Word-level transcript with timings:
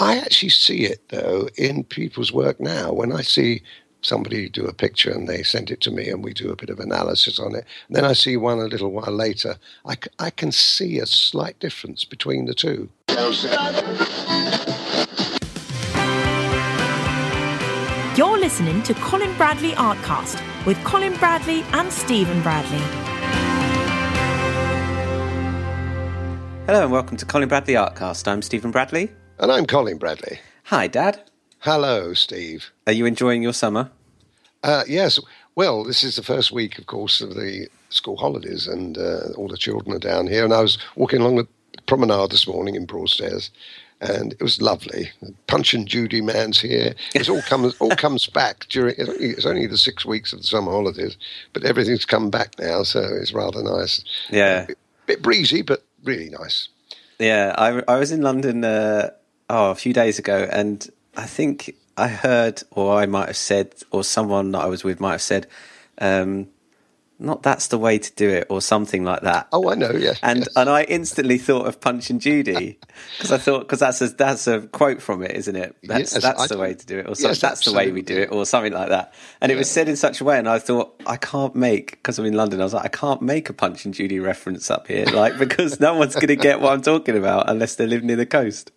I 0.00 0.18
actually 0.18 0.50
see 0.50 0.84
it 0.84 1.08
though 1.08 1.48
in 1.56 1.82
people's 1.82 2.32
work 2.32 2.60
now. 2.60 2.92
When 2.92 3.10
I 3.12 3.22
see 3.22 3.62
somebody 4.00 4.48
do 4.48 4.64
a 4.64 4.72
picture 4.72 5.10
and 5.10 5.26
they 5.26 5.42
send 5.42 5.72
it 5.72 5.80
to 5.80 5.90
me 5.90 6.08
and 6.08 6.22
we 6.22 6.32
do 6.32 6.52
a 6.52 6.56
bit 6.56 6.70
of 6.70 6.78
analysis 6.78 7.40
on 7.40 7.56
it, 7.56 7.64
and 7.88 7.96
then 7.96 8.04
I 8.04 8.12
see 8.12 8.36
one 8.36 8.60
a 8.60 8.66
little 8.66 8.92
while 8.92 9.10
later, 9.10 9.56
I, 9.84 9.94
c- 9.94 10.02
I 10.20 10.30
can 10.30 10.52
see 10.52 11.00
a 11.00 11.06
slight 11.06 11.58
difference 11.58 12.04
between 12.04 12.44
the 12.44 12.54
two. 12.54 12.88
You're 18.16 18.38
listening 18.38 18.84
to 18.84 18.94
Colin 18.94 19.36
Bradley 19.36 19.72
Artcast 19.72 20.40
with 20.64 20.82
Colin 20.84 21.16
Bradley 21.16 21.64
and 21.72 21.92
Stephen 21.92 22.40
Bradley. 22.42 22.78
Hello 26.66 26.84
and 26.84 26.92
welcome 26.92 27.16
to 27.16 27.26
Colin 27.26 27.48
Bradley 27.48 27.74
Artcast. 27.74 28.28
I'm 28.28 28.42
Stephen 28.42 28.70
Bradley. 28.70 29.10
And 29.40 29.52
I'm 29.52 29.66
Colin 29.66 29.98
Bradley. 29.98 30.40
Hi, 30.64 30.88
Dad. 30.88 31.22
Hello, 31.60 32.12
Steve. 32.12 32.72
Are 32.88 32.92
you 32.92 33.06
enjoying 33.06 33.40
your 33.40 33.52
summer? 33.52 33.88
Uh, 34.64 34.82
yes. 34.88 35.20
Well, 35.54 35.84
this 35.84 36.02
is 36.02 36.16
the 36.16 36.24
first 36.24 36.50
week, 36.50 36.76
of 36.76 36.86
course, 36.86 37.20
of 37.20 37.36
the 37.36 37.68
school 37.88 38.16
holidays, 38.16 38.66
and 38.66 38.98
uh, 38.98 39.28
all 39.36 39.46
the 39.46 39.56
children 39.56 39.94
are 39.94 40.00
down 40.00 40.26
here. 40.26 40.44
And 40.44 40.52
I 40.52 40.60
was 40.60 40.76
walking 40.96 41.20
along 41.20 41.36
the 41.36 41.46
promenade 41.86 42.32
this 42.32 42.48
morning 42.48 42.74
in 42.74 42.84
Broadstairs, 42.84 43.52
and 44.00 44.32
it 44.32 44.42
was 44.42 44.60
lovely. 44.60 45.12
Punch 45.46 45.72
and 45.72 45.86
Judy 45.86 46.20
man's 46.20 46.60
here. 46.60 46.96
It 47.14 47.28
all 47.28 47.42
comes 47.42 47.76
all 47.80 47.94
comes 47.94 48.26
back 48.26 48.66
during. 48.68 48.96
It's 48.98 49.46
only, 49.46 49.68
the 49.68 49.78
six 49.78 50.04
weeks 50.04 50.32
of 50.32 50.40
the 50.40 50.46
summer 50.48 50.72
holidays, 50.72 51.16
but 51.52 51.64
everything's 51.64 52.04
come 52.04 52.28
back 52.28 52.58
now, 52.58 52.82
so 52.82 53.00
it's 53.00 53.32
rather 53.32 53.62
nice. 53.62 54.02
Yeah. 54.30 54.62
A 54.62 54.66
bit, 54.66 54.78
bit 55.06 55.22
breezy, 55.22 55.62
but 55.62 55.84
really 56.02 56.28
nice. 56.28 56.68
Yeah, 57.20 57.54
I, 57.56 57.82
I 57.88 57.98
was 57.98 58.12
in 58.12 58.22
London 58.22 58.64
uh, 58.64 59.10
oh, 59.50 59.70
a 59.70 59.74
few 59.74 59.92
days 59.92 60.18
ago, 60.18 60.48
and 60.50 60.88
I 61.16 61.26
think 61.26 61.74
I 61.96 62.08
heard, 62.08 62.62
or 62.70 62.94
I 62.96 63.06
might 63.06 63.26
have 63.26 63.36
said, 63.36 63.74
or 63.90 64.04
someone 64.04 64.52
that 64.52 64.60
I 64.60 64.66
was 64.66 64.84
with 64.84 65.00
might 65.00 65.12
have 65.12 65.22
said, 65.22 65.46
um, 65.98 66.48
not 67.20 67.42
that's 67.42 67.66
the 67.66 67.78
way 67.78 67.98
to 67.98 68.12
do 68.14 68.28
it, 68.28 68.46
or 68.48 68.60
something 68.60 69.02
like 69.02 69.22
that. 69.22 69.48
Oh, 69.52 69.68
I 69.70 69.74
know. 69.74 69.90
yeah. 69.90 70.14
and 70.22 70.40
yes. 70.40 70.48
and 70.54 70.70
I 70.70 70.84
instantly 70.84 71.36
thought 71.36 71.66
of 71.66 71.80
Punch 71.80 72.10
and 72.10 72.20
Judy 72.20 72.78
because 73.16 73.32
I 73.32 73.38
thought 73.38 73.60
because 73.60 73.80
that's 73.80 74.00
a 74.00 74.08
that's 74.08 74.46
a 74.46 74.60
quote 74.68 75.02
from 75.02 75.24
it, 75.24 75.32
isn't 75.32 75.56
it? 75.56 75.76
That's 75.82 76.14
Yes, 76.14 76.22
that's 76.22 76.40
I 76.40 76.46
the 76.46 76.54
do. 76.54 76.60
way 76.60 76.74
to 76.74 76.86
do 76.86 76.98
it, 77.00 77.08
or 77.08 77.16
so, 77.16 77.28
Yes, 77.28 77.40
that's 77.40 77.64
the 77.64 77.72
way 77.72 77.90
we 77.90 78.02
do 78.02 78.16
it, 78.16 78.30
or 78.30 78.46
something 78.46 78.72
like 78.72 78.90
that. 78.90 79.14
And 79.40 79.50
it 79.50 79.56
was 79.56 79.68
said 79.68 79.88
in 79.88 79.96
such 79.96 80.20
a 80.20 80.24
way, 80.24 80.38
and 80.38 80.48
I 80.48 80.60
thought 80.60 81.02
I 81.06 81.16
can't 81.16 81.56
make 81.56 81.90
because 81.92 82.20
I'm 82.20 82.26
in 82.26 82.34
London. 82.34 82.60
I 82.60 82.64
was 82.64 82.74
like, 82.74 82.84
I 82.84 82.88
can't 82.96 83.22
make 83.22 83.50
a 83.50 83.52
Punch 83.52 83.84
and 83.84 83.92
Judy 83.92 84.20
reference 84.20 84.70
up 84.70 84.86
here, 84.86 85.06
like 85.06 85.38
because 85.38 85.80
no 85.80 85.94
one's 85.94 86.14
going 86.14 86.28
to 86.28 86.36
get 86.36 86.60
what 86.60 86.72
I'm 86.72 86.82
talking 86.82 87.16
about 87.16 87.50
unless 87.50 87.74
they 87.74 87.86
live 87.86 88.04
near 88.04 88.16
the 88.16 88.26
coast. 88.26 88.70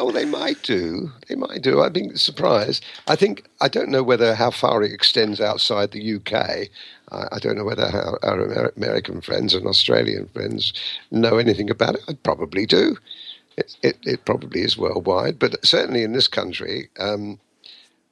Oh, 0.00 0.12
they 0.12 0.24
might 0.24 0.62
do. 0.62 1.10
They 1.28 1.34
might 1.34 1.60
do. 1.60 1.82
I'd 1.82 1.92
be 1.92 2.14
surprised. 2.14 2.84
I 3.08 3.16
think 3.16 3.48
I 3.60 3.66
don't 3.66 3.88
know 3.88 4.04
whether 4.04 4.36
how 4.36 4.52
far 4.52 4.84
it 4.84 4.92
extends 4.92 5.40
outside 5.40 5.90
the 5.90 6.14
UK. 6.14 6.68
I, 7.10 7.24
I 7.32 7.38
don't 7.40 7.58
know 7.58 7.64
whether 7.64 7.90
how 7.90 8.16
our 8.22 8.68
American 8.76 9.20
friends 9.20 9.54
and 9.54 9.66
Australian 9.66 10.28
friends 10.28 10.72
know 11.10 11.38
anything 11.38 11.68
about 11.68 11.96
it. 11.96 12.02
I 12.08 12.14
probably 12.14 12.64
do. 12.64 12.96
It, 13.56 13.76
it, 13.82 13.98
it 14.04 14.24
probably 14.24 14.62
is 14.62 14.78
worldwide, 14.78 15.40
but 15.40 15.66
certainly 15.66 16.04
in 16.04 16.12
this 16.12 16.28
country, 16.28 16.90
um, 17.00 17.40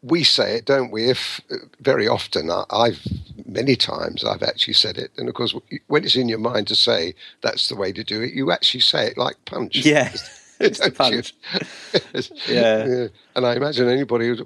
we 0.02 0.24
say 0.24 0.56
it, 0.56 0.64
don't 0.64 0.90
we? 0.90 1.08
If 1.08 1.40
very 1.78 2.08
often, 2.08 2.50
I, 2.50 2.64
I've 2.70 3.06
many 3.46 3.76
times 3.76 4.24
I've 4.24 4.42
actually 4.42 4.74
said 4.74 4.98
it, 4.98 5.12
and 5.16 5.28
of 5.28 5.36
course, 5.36 5.54
when 5.86 6.02
it's 6.02 6.16
in 6.16 6.28
your 6.28 6.40
mind 6.40 6.66
to 6.66 6.74
say 6.74 7.14
that's 7.42 7.68
the 7.68 7.76
way 7.76 7.92
to 7.92 8.02
do 8.02 8.22
it, 8.22 8.34
you 8.34 8.50
actually 8.50 8.80
say 8.80 9.06
it 9.06 9.16
like 9.16 9.36
punch. 9.44 9.76
Yeah, 9.86 10.12
it's 10.60 10.80
the 10.80 10.90
punch. 10.90 11.34
Yeah. 12.48 13.08
And 13.34 13.46
I 13.46 13.54
imagine 13.54 13.88
anybody 13.88 14.28
who's. 14.28 14.42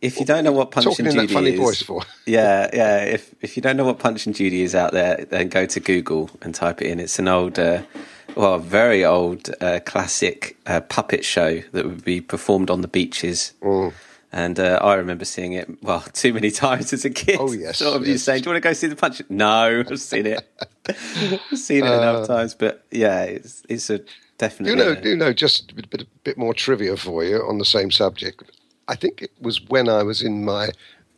If 0.00 0.20
you 0.20 0.26
don't 0.26 0.44
know 0.44 0.52
what 0.52 0.70
Punch 0.70 0.98
and 0.98 1.08
in 1.08 1.14
Judy 1.14 1.26
that 1.26 1.32
funny 1.32 1.50
is, 1.52 1.58
voice 1.58 1.82
for. 1.82 2.02
yeah, 2.26 2.68
yeah. 2.74 3.04
If 3.04 3.34
if 3.40 3.56
you 3.56 3.62
don't 3.62 3.76
know 3.78 3.86
what 3.86 3.98
Punch 3.98 4.26
and 4.26 4.34
Judy 4.34 4.60
is 4.60 4.74
out 4.74 4.92
there, 4.92 5.24
then 5.24 5.48
go 5.48 5.64
to 5.64 5.80
Google 5.80 6.28
and 6.42 6.54
type 6.54 6.82
it 6.82 6.88
in. 6.88 7.00
It's 7.00 7.18
an 7.18 7.26
old, 7.26 7.58
uh, 7.58 7.82
well, 8.36 8.58
very 8.58 9.02
old 9.02 9.48
uh, 9.62 9.80
classic 9.86 10.58
uh, 10.66 10.82
puppet 10.82 11.24
show 11.24 11.60
that 11.72 11.86
would 11.86 12.04
be 12.04 12.20
performed 12.20 12.68
on 12.68 12.82
the 12.82 12.88
beaches. 12.88 13.54
Mm. 13.62 13.94
And 14.30 14.60
uh, 14.60 14.78
I 14.82 14.94
remember 14.94 15.24
seeing 15.24 15.54
it 15.54 15.82
well 15.82 16.00
too 16.12 16.34
many 16.34 16.50
times 16.50 16.92
as 16.92 17.06
a 17.06 17.10
kid. 17.10 17.38
Oh, 17.40 17.52
yes, 17.52 17.78
sort 17.78 17.96
of 17.96 18.06
you 18.06 18.18
saying, 18.18 18.42
"Do 18.42 18.50
you 18.50 18.52
want 18.52 18.62
to 18.62 18.68
go 18.68 18.74
see 18.74 18.88
the 18.88 18.96
Punch?" 18.96 19.22
No, 19.30 19.84
I've 19.88 20.00
seen 20.00 20.26
it. 20.26 20.46
I've 20.86 21.58
seen 21.58 21.84
it 21.84 21.92
enough 21.92 22.26
times, 22.26 22.54
but 22.54 22.84
yeah, 22.90 23.22
it's 23.22 23.62
it's 23.70 23.88
a 23.88 24.00
You 24.40 24.48
definitely. 24.48 24.76
know, 24.76 24.92
a- 24.92 25.08
you 25.08 25.16
know, 25.16 25.32
just 25.32 25.72
a 25.72 25.74
bit, 25.74 26.06
bit 26.24 26.38
more 26.38 26.54
trivia 26.54 26.96
for 26.96 27.24
you 27.24 27.38
on 27.38 27.58
the 27.58 27.64
same 27.64 27.90
subject. 27.90 28.42
I 28.88 28.96
think 28.96 29.22
it 29.22 29.30
was 29.40 29.60
when 29.68 29.88
I 29.88 30.02
was 30.02 30.22
in 30.22 30.44
my 30.44 30.68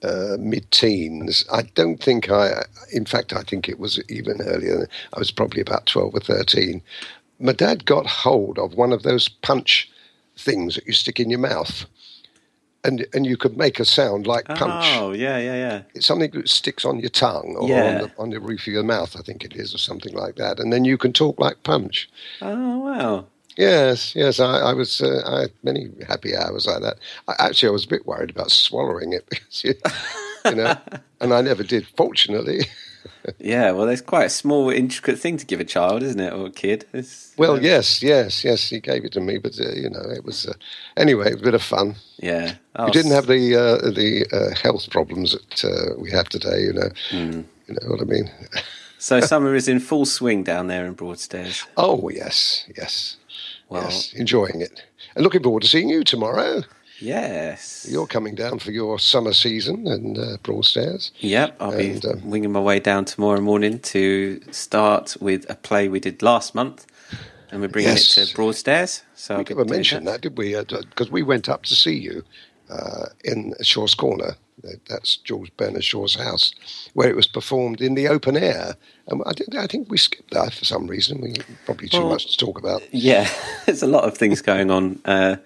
uh, 0.03 0.37
mid-teens. 0.39 1.45
I 1.53 1.63
don't 1.75 2.01
think 2.03 2.31
I. 2.31 2.65
In 2.93 3.05
fact, 3.07 3.33
I 3.33 3.43
think 3.43 3.69
it 3.69 3.79
was 3.79 4.01
even 4.09 4.41
earlier. 4.43 4.89
I 5.15 5.19
was 5.19 5.31
probably 5.31 5.61
about 5.61 5.87
twelve 5.87 6.15
or 6.15 6.21
thirteen. 6.21 6.83
My 7.41 7.53
dad 7.53 7.85
got 7.85 8.07
hold 8.07 8.59
of 8.59 8.75
one 8.75 8.93
of 8.93 9.03
those 9.03 9.29
punch 9.29 9.91
things 10.39 10.75
that 10.75 10.87
you 10.87 10.93
stick 10.93 11.19
in 11.19 11.31
your 11.31 11.39
mouth, 11.41 11.87
and 12.87 13.07
and 13.15 13.27
you 13.27 13.37
could 13.37 13.57
make 13.57 13.81
a 13.81 13.85
sound 13.85 14.27
like 14.27 14.47
punch. 14.47 14.85
Oh 14.87 15.13
yeah, 15.13 15.39
yeah, 15.39 15.55
yeah. 15.57 15.83
it's 15.95 16.07
something 16.07 16.31
that 16.33 16.49
sticks 16.49 16.85
on 16.85 16.99
your 17.01 17.11
tongue 17.11 17.57
or 17.59 17.69
Yeah. 17.69 17.85
on, 17.85 17.99
the, 17.99 18.11
on 18.19 18.31
the 18.31 18.41
roof 18.41 18.63
of 18.63 18.73
your 18.73 18.83
mouth, 18.85 19.17
I 19.19 19.23
think 19.23 19.45
it 19.45 19.55
is, 19.57 19.75
or 19.75 19.79
something 19.79 20.15
like 20.15 20.37
that. 20.37 20.59
And 20.61 20.73
then 20.73 20.85
you 20.85 20.97
can 20.97 21.13
talk 21.13 21.39
like 21.41 21.63
Punch. 21.63 22.09
Oh 22.41 22.79
wow. 22.79 23.27
Yes, 23.57 24.15
yes, 24.15 24.39
I, 24.39 24.59
I 24.71 24.73
was. 24.75 25.01
Uh, 25.01 25.23
I 25.27 25.41
had 25.43 25.53
many 25.63 25.89
happy 26.07 26.37
hours 26.37 26.67
like 26.67 26.83
that. 26.83 26.97
I, 27.27 27.35
actually, 27.39 27.69
I 27.71 27.73
was 27.73 27.85
a 27.87 27.89
bit 27.89 28.07
worried 28.07 28.31
about 28.31 28.51
swallowing 28.51 29.15
it 29.15 29.25
because 29.31 29.65
you, 29.65 29.75
you 30.45 30.55
know, 30.57 30.77
and 31.21 31.33
I 31.33 31.41
never 31.41 31.63
did. 31.63 31.87
Fortunately, 31.97 32.67
Yeah, 33.39 33.73
well, 33.73 33.87
there's 33.87 34.01
quite 34.03 34.25
a 34.27 34.31
small, 34.31 34.71
intricate 34.71 35.19
thing 35.19 35.37
to 35.39 35.47
give 35.47 35.61
a 35.61 35.65
child, 35.65 36.03
isn't 36.03 36.21
it, 36.21 36.33
or 36.33 36.47
a 36.47 36.51
kid? 36.51 36.85
It's, 36.93 37.35
well, 37.37 37.63
yes, 37.63 38.03
yes, 38.03 38.45
yes, 38.45 38.69
he 38.71 38.81
gave 38.81 39.05
it 39.05 39.13
to 39.13 39.21
me, 39.21 39.39
but 39.39 39.59
uh, 39.61 39.73
you 39.73 39.91
know, 39.91 40.03
it 40.11 40.25
was 40.25 40.47
uh, 40.47 40.53
anyway 40.97 41.33
a 41.33 41.37
bit 41.37 41.55
of 41.55 41.63
fun. 41.63 41.97
yeah. 42.19 42.55
Oh, 42.77 42.87
We 42.87 42.91
didn't 42.93 43.13
have 43.13 43.27
the 43.27 43.55
uh, 43.57 43.91
the 43.91 44.27
uh, 44.33 44.55
health 44.63 44.91
problems 44.91 45.33
that 45.33 45.65
uh, 45.65 45.95
we 45.99 46.11
have 46.11 46.29
today. 46.29 46.61
You 46.63 46.73
know, 46.75 46.91
Hmm. 47.11 47.41
you 47.67 47.75
know 47.75 47.89
what 47.91 48.01
I 48.01 48.05
mean. 48.05 48.31
So 48.99 49.21
summer 49.33 49.55
is 49.55 49.67
in 49.69 49.81
full 49.81 50.05
swing 50.07 50.45
down 50.45 50.67
there 50.67 50.85
in 50.87 50.93
Broadstairs. 50.95 51.65
Oh 51.77 52.09
yes, 52.11 52.65
yes, 52.77 53.17
Well, 53.71 53.83
yes, 53.85 54.13
enjoying 54.15 54.61
it, 54.61 54.83
and 55.15 55.25
looking 55.25 55.43
forward 55.43 55.63
to 55.63 55.69
seeing 55.69 55.89
you 55.89 56.05
tomorrow. 56.05 56.63
Yes. 57.01 57.87
You're 57.89 58.07
coming 58.07 58.35
down 58.35 58.59
for 58.59 58.71
your 58.71 58.99
summer 58.99 59.33
season 59.33 59.87
in 59.87 60.19
uh, 60.19 60.37
Broadstairs. 60.43 61.13
Yep, 61.21 61.57
I'll 61.61 61.71
And, 61.73 62.01
be 62.03 62.09
um, 62.09 62.31
winging 62.31 62.53
my 62.53 62.61
way 62.61 62.81
down 62.81 63.05
tomorrow 63.05 63.41
morning 63.41 63.79
to 63.81 64.41
start 64.51 65.17
with 65.21 65.49
a 65.51 65.55
play 65.55 65.89
we 65.89 66.01
did 66.01 66.23
last 66.23 66.55
month, 66.55 66.87
and 67.51 67.61
we're 67.61 67.69
bringing 67.69 67.93
Yes. 67.93 68.17
it 68.19 68.27
to 68.29 68.35
Broadstairs. 68.35 69.03
So 69.15 69.39
We 69.39 69.45
never 69.45 69.65
mentioned 69.65 70.07
that, 70.07 70.21
did 70.21 70.37
we? 70.39 70.55
Because 70.55 71.11
we 71.11 71.23
went 71.23 71.49
up 71.49 71.65
to 71.65 71.75
see 71.75 71.97
you 71.97 72.23
uh, 72.71 73.07
in 73.25 73.55
Shaw's 73.63 73.95
Corner. 73.95 74.37
That's 74.89 75.19
George 75.19 75.53
Bernard 75.57 75.85
Shaw's 75.85 76.17
house, 76.17 76.53
where 76.95 77.09
it 77.09 77.15
was 77.15 77.29
performed 77.29 77.81
in 77.81 77.95
the 77.95 78.09
open 78.09 78.37
air. 78.37 78.75
And 79.07 79.23
I, 79.25 79.33
did, 79.33 79.55
I 79.55 79.69
think 79.69 79.89
we 79.89 79.97
skipped 79.99 80.33
that 80.33 80.55
for 80.55 80.65
some 80.65 80.89
reason. 80.89 81.21
We 81.21 81.35
probably 81.67 81.89
too 81.89 82.01
Well, 82.01 82.09
much 82.09 82.33
to 82.33 82.37
talk 82.45 82.59
about. 82.59 82.83
Yeah, 82.93 83.29
there's 83.67 83.83
a 83.85 83.87
lot 83.87 84.05
of 84.05 84.19
things 84.19 84.43
going 84.43 84.71
on. 84.73 84.99
Uh, 85.05 85.37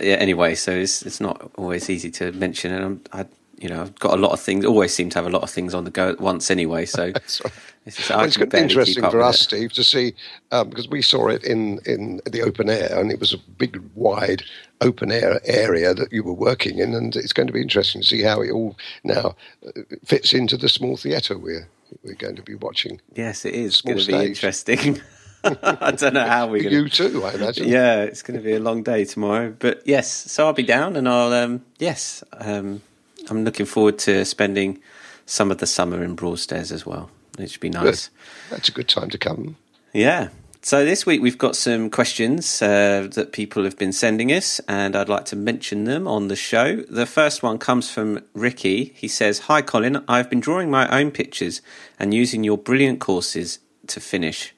yeah, 0.00 0.16
anyway, 0.16 0.54
so 0.54 0.72
it's 0.72 1.02
it's 1.02 1.20
not 1.20 1.50
always 1.56 1.88
easy 1.90 2.10
to 2.12 2.32
mention, 2.32 2.72
and 2.72 2.84
I'm, 2.84 3.00
I, 3.12 3.26
you 3.58 3.68
know, 3.68 3.82
I've 3.82 3.98
got 3.98 4.14
a 4.14 4.20
lot 4.20 4.32
of 4.32 4.40
things. 4.40 4.64
Always 4.64 4.92
seem 4.92 5.08
to 5.10 5.18
have 5.18 5.26
a 5.26 5.30
lot 5.30 5.42
of 5.42 5.50
things 5.50 5.74
on 5.74 5.84
the 5.84 5.90
go 5.90 6.08
at 6.08 6.20
once, 6.20 6.50
anyway. 6.50 6.84
So 6.84 7.04
it's, 7.16 7.38
just, 7.38 8.10
Well, 8.10 8.20
it's 8.24 8.36
going 8.36 8.50
to 8.50 8.56
be 8.56 8.62
interesting 8.62 9.02
for 9.04 9.22
us, 9.22 9.40
it. 9.40 9.44
Steve, 9.44 9.72
to 9.74 9.84
see 9.84 10.14
um, 10.50 10.68
because 10.68 10.88
we 10.88 11.02
saw 11.02 11.28
it 11.28 11.44
in, 11.44 11.78
in 11.86 12.20
the 12.30 12.42
open 12.42 12.68
air, 12.68 12.98
and 12.98 13.12
it 13.12 13.20
was 13.20 13.32
a 13.32 13.38
big, 13.38 13.80
wide 13.94 14.42
open 14.80 15.12
air 15.12 15.40
area 15.44 15.94
that 15.94 16.12
you 16.12 16.24
were 16.24 16.32
working 16.32 16.78
in, 16.78 16.94
and 16.94 17.14
it's 17.14 17.32
going 17.32 17.46
to 17.46 17.52
be 17.52 17.62
interesting 17.62 18.00
to 18.00 18.06
see 18.06 18.22
how 18.22 18.42
it 18.42 18.50
all 18.50 18.76
now 19.04 19.36
uh, 19.66 19.82
fits 20.04 20.32
into 20.32 20.56
the 20.56 20.68
small 20.68 20.96
theatre 20.96 21.38
we're 21.38 21.68
we're 22.02 22.14
going 22.14 22.36
to 22.36 22.42
be 22.42 22.54
watching. 22.54 23.00
Yes, 23.14 23.44
it 23.44 23.54
is 23.54 23.80
going 23.80 23.98
to 23.98 24.06
be 24.06 24.26
interesting. 24.26 25.00
I 25.62 25.90
don't 25.92 26.14
know 26.14 26.26
how 26.26 26.46
we're 26.46 26.62
going 26.62 26.74
You 26.74 26.88
too, 26.88 27.24
I 27.24 27.32
imagine. 27.34 27.68
Yeah, 27.68 28.02
it's 28.02 28.22
going 28.22 28.38
to 28.38 28.44
be 28.44 28.52
a 28.52 28.60
long 28.60 28.82
day 28.82 29.04
tomorrow. 29.04 29.54
But 29.58 29.82
yes, 29.84 30.10
so 30.10 30.46
I'll 30.46 30.52
be 30.52 30.62
down 30.62 30.96
and 30.96 31.08
I'll, 31.08 31.32
um, 31.32 31.64
yes, 31.78 32.22
um, 32.38 32.82
I'm 33.28 33.44
looking 33.44 33.66
forward 33.66 33.98
to 34.00 34.24
spending 34.24 34.80
some 35.26 35.50
of 35.50 35.58
the 35.58 35.66
summer 35.66 36.02
in 36.02 36.14
Broadstairs 36.14 36.70
as 36.70 36.86
well. 36.86 37.10
It 37.38 37.50
should 37.50 37.60
be 37.60 37.70
Good. 37.70 37.84
nice. 37.84 38.10
That's 38.50 38.68
a 38.68 38.72
good 38.72 38.88
time 38.88 39.10
to 39.10 39.18
come. 39.18 39.56
Yeah. 39.92 40.28
So 40.64 40.84
this 40.84 41.04
week 41.04 41.20
we've 41.20 41.38
got 41.38 41.56
some 41.56 41.90
questions 41.90 42.62
uh, 42.62 43.08
that 43.14 43.32
people 43.32 43.64
have 43.64 43.76
been 43.76 43.92
sending 43.92 44.30
us, 44.30 44.60
and 44.68 44.94
I'd 44.94 45.08
like 45.08 45.24
to 45.26 45.36
mention 45.36 45.84
them 45.84 46.06
on 46.06 46.28
the 46.28 46.36
show. 46.36 46.82
The 46.82 47.04
first 47.04 47.42
one 47.42 47.58
comes 47.58 47.90
from 47.90 48.20
Ricky. 48.32 48.92
He 48.94 49.08
says, 49.08 49.40
"Hi 49.40 49.60
Colin, 49.60 50.04
I've 50.06 50.30
been 50.30 50.38
drawing 50.38 50.70
my 50.70 50.88
own 50.88 51.10
pictures 51.10 51.62
and 51.98 52.14
using 52.14 52.44
your 52.44 52.56
brilliant 52.56 53.00
courses 53.00 53.58
to 53.88 53.98
finish. 53.98 54.54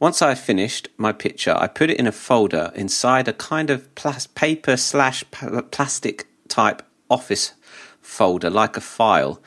Once 0.00 0.22
I 0.22 0.34
finished 0.34 0.88
my 0.96 1.12
picture, 1.12 1.56
I 1.58 1.66
put 1.66 1.90
it 1.90 1.98
in 1.98 2.06
a 2.06 2.12
folder 2.12 2.70
inside 2.74 3.26
a 3.26 3.32
kind 3.32 3.68
of 3.68 3.92
plas- 3.96 4.28
paper 4.28 4.76
slash 4.76 5.24
plastic 5.70 6.28
type 6.46 6.82
office 7.10 7.52
folder, 8.00 8.48
like 8.48 8.76
a 8.76 8.80
file. 8.80 9.40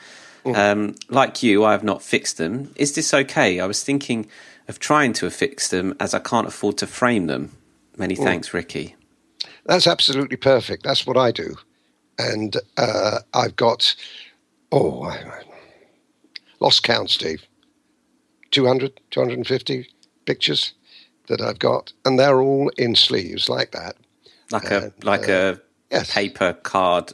Um, 0.44 0.96
like 1.08 1.42
you, 1.42 1.64
I 1.64 1.72
have 1.72 1.84
not 1.84 2.02
fixed 2.02 2.36
them. 2.36 2.72
Is 2.76 2.94
this 2.94 3.14
okay? 3.14 3.60
I 3.60 3.66
was 3.66 3.84
thinking 3.84 4.26
of 4.68 4.78
trying 4.78 5.12
to 5.14 5.26
affix 5.26 5.68
them 5.68 5.94
as 6.00 6.14
I 6.14 6.18
can't 6.18 6.48
afford 6.48 6.78
to 6.78 6.86
frame 6.86 7.28
them. 7.28 7.56
Many 7.96 8.16
thanks, 8.16 8.52
Ricky. 8.52 8.96
That's 9.66 9.86
absolutely 9.86 10.36
perfect. 10.36 10.82
That's 10.82 11.06
what 11.06 11.16
I 11.16 11.30
do. 11.30 11.56
And 12.18 12.56
uh, 12.76 13.20
I've 13.32 13.54
got, 13.56 13.94
oh, 14.72 15.04
I 15.04 15.42
lost 16.60 16.82
count, 16.82 17.10
Steve. 17.10 17.46
200, 18.50 19.00
250 19.10 19.88
pictures 20.24 20.72
that 21.28 21.40
I've 21.40 21.58
got. 21.58 21.92
And 22.04 22.18
they're 22.18 22.40
all 22.40 22.70
in 22.78 22.94
sleeves 22.94 23.48
like 23.48 23.70
that. 23.72 23.96
Like 24.50 24.70
a 24.70 24.84
And, 24.84 25.04
like 25.04 25.28
uh, 25.28 25.56
a 25.56 25.60
yes. 25.90 26.12
paper 26.12 26.52
card, 26.52 27.12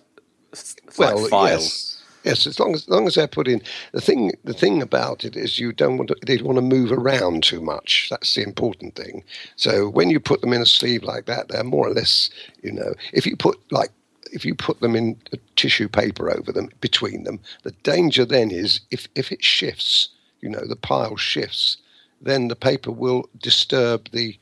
well, 0.96 1.20
like 1.20 1.30
file. 1.30 1.48
yes, 1.48 2.02
yes. 2.24 2.46
As 2.46 2.58
long 2.58 2.74
as, 2.74 2.82
as 2.82 2.88
long 2.88 3.06
as 3.06 3.14
they're 3.14 3.28
put 3.28 3.46
in, 3.46 3.62
the 3.92 4.00
thing 4.00 4.32
the 4.44 4.54
thing 4.54 4.82
about 4.82 5.24
it 5.24 5.36
is 5.36 5.58
you 5.58 5.72
don't 5.72 5.98
want 5.98 6.08
to, 6.08 6.16
they 6.26 6.36
don't 6.36 6.46
want 6.46 6.56
to 6.58 6.62
move 6.62 6.90
around 6.90 7.42
too 7.44 7.60
much. 7.60 8.08
That's 8.10 8.34
the 8.34 8.42
important 8.42 8.96
thing. 8.96 9.22
So 9.56 9.88
when 9.88 10.10
you 10.10 10.18
put 10.18 10.40
them 10.40 10.52
in 10.52 10.62
a 10.62 10.66
sleeve 10.66 11.04
like 11.04 11.26
that, 11.26 11.48
they're 11.48 11.64
more 11.64 11.86
or 11.86 11.94
less, 11.94 12.30
you 12.62 12.72
know, 12.72 12.94
if 13.12 13.26
you 13.26 13.36
put 13.36 13.58
like 13.70 13.90
if 14.32 14.44
you 14.44 14.54
put 14.54 14.80
them 14.80 14.96
in 14.96 15.16
a 15.32 15.38
tissue 15.56 15.88
paper 15.88 16.30
over 16.30 16.52
them 16.52 16.70
between 16.80 17.24
them, 17.24 17.40
the 17.62 17.72
danger 17.82 18.24
then 18.24 18.50
is 18.50 18.80
if 18.90 19.06
if 19.14 19.30
it 19.30 19.44
shifts, 19.44 20.08
you 20.40 20.48
know, 20.48 20.66
the 20.66 20.76
pile 20.76 21.16
shifts, 21.16 21.76
then 22.20 22.48
the 22.48 22.56
paper 22.56 22.90
will 22.90 23.28
disturb 23.40 24.10
the 24.10 24.38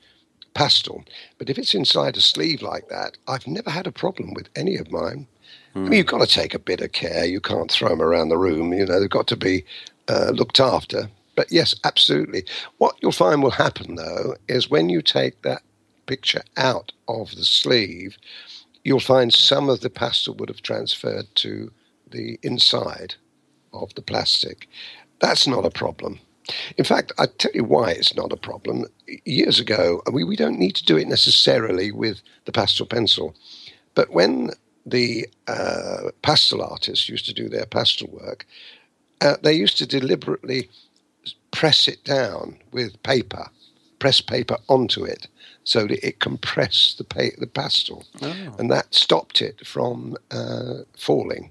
pastel. 0.55 1.05
But 1.39 1.51
if 1.51 1.59
it's 1.59 1.75
inside 1.75 2.17
a 2.17 2.21
sleeve 2.21 2.63
like 2.63 2.89
that, 2.89 3.17
I've 3.29 3.47
never 3.47 3.71
had 3.71 3.87
a 3.87 3.93
problem 3.93 4.33
with 4.35 4.49
any 4.57 4.77
of 4.77 4.91
mine. 4.91 5.27
I 5.75 5.79
mean, 5.81 5.93
you've 5.93 6.07
got 6.07 6.27
to 6.27 6.27
take 6.27 6.55
a 6.55 6.59
bit 6.59 6.81
of 6.81 6.93
care. 6.93 7.27
You 7.27 7.41
can't 7.41 7.71
throw 7.71 7.91
them 7.91 8.01
around 8.01 8.31
the 8.31 8.39
room. 8.39 8.73
You 8.73 8.87
know, 8.87 8.99
they've 8.99 9.11
got 9.11 9.27
to 9.27 9.37
be 9.37 9.65
uh, 10.09 10.31
looked 10.31 10.59
after. 10.59 11.11
But 11.35 11.53
yes, 11.53 11.75
absolutely. 11.85 12.45
What 12.79 12.97
you'll 13.03 13.13
find 13.13 13.43
will 13.43 13.51
happen, 13.51 13.97
though, 13.97 14.37
is 14.49 14.71
when 14.71 14.89
you 14.89 15.03
take 15.03 15.43
that 15.43 15.63
picture 16.07 16.43
out 16.57 16.93
of 17.09 17.37
the 17.37 17.45
sleeve, 17.45 18.17
you'll 18.85 19.01
find 19.01 19.35
some 19.35 19.69
of 19.69 19.81
the 19.81 19.91
pastel 19.91 20.35
would 20.37 20.49
have 20.49 20.63
transferred 20.63 21.27
to 21.35 21.71
the 22.11 22.39
inside 22.43 23.15
of 23.75 23.95
the 23.95 24.03
plastic. 24.03 24.69
That's 25.21 25.47
not 25.47 25.67
a 25.67 25.71
problem. 25.71 26.19
In 26.77 26.85
fact, 26.85 27.13
I 27.19 27.27
tell 27.27 27.51
you 27.55 27.65
why 27.65 27.91
it's 27.91 28.15
not 28.15 28.33
a 28.33 28.37
problem. 28.37 28.85
Years 29.25 29.59
ago, 29.61 30.03
we, 30.13 30.25
we 30.25 30.37
don't 30.37 30.59
need 30.59 30.77
to 30.77 30.85
do 30.85 30.97
it 30.97 31.09
necessarily 31.09 31.91
with 31.93 32.21
the 32.45 32.53
pastel 32.53 32.87
pencil, 32.87 33.35
but 33.95 34.11
when 34.11 34.51
the 34.85 35.27
uh, 35.49 36.11
pastel 36.23 36.63
artists 36.63 37.09
used 37.09 37.27
to 37.27 37.35
do 37.35 37.49
their 37.49 37.67
pastel 37.67 38.09
work, 38.09 38.47
uh, 39.21 39.37
they 39.43 39.53
used 39.53 39.79
to 39.79 39.87
deliberately 39.87 40.69
press 41.51 41.89
it 41.89 42.05
down 42.05 42.57
with 42.73 43.03
paper, 43.03 43.49
press 43.99 44.21
paper 44.21 44.59
onto 44.69 45.05
it, 45.05 45.27
so 45.65 45.87
that 45.87 46.07
it 46.07 46.21
compressed 46.21 46.99
the, 46.99 47.05
pa- 47.05 47.37
the 47.39 47.47
pastel, 47.47 48.05
and 48.59 48.71
that 48.71 48.95
stopped 48.95 49.43
it 49.43 49.67
from 49.67 50.17
uh, 50.31 50.81
falling. 50.97 51.51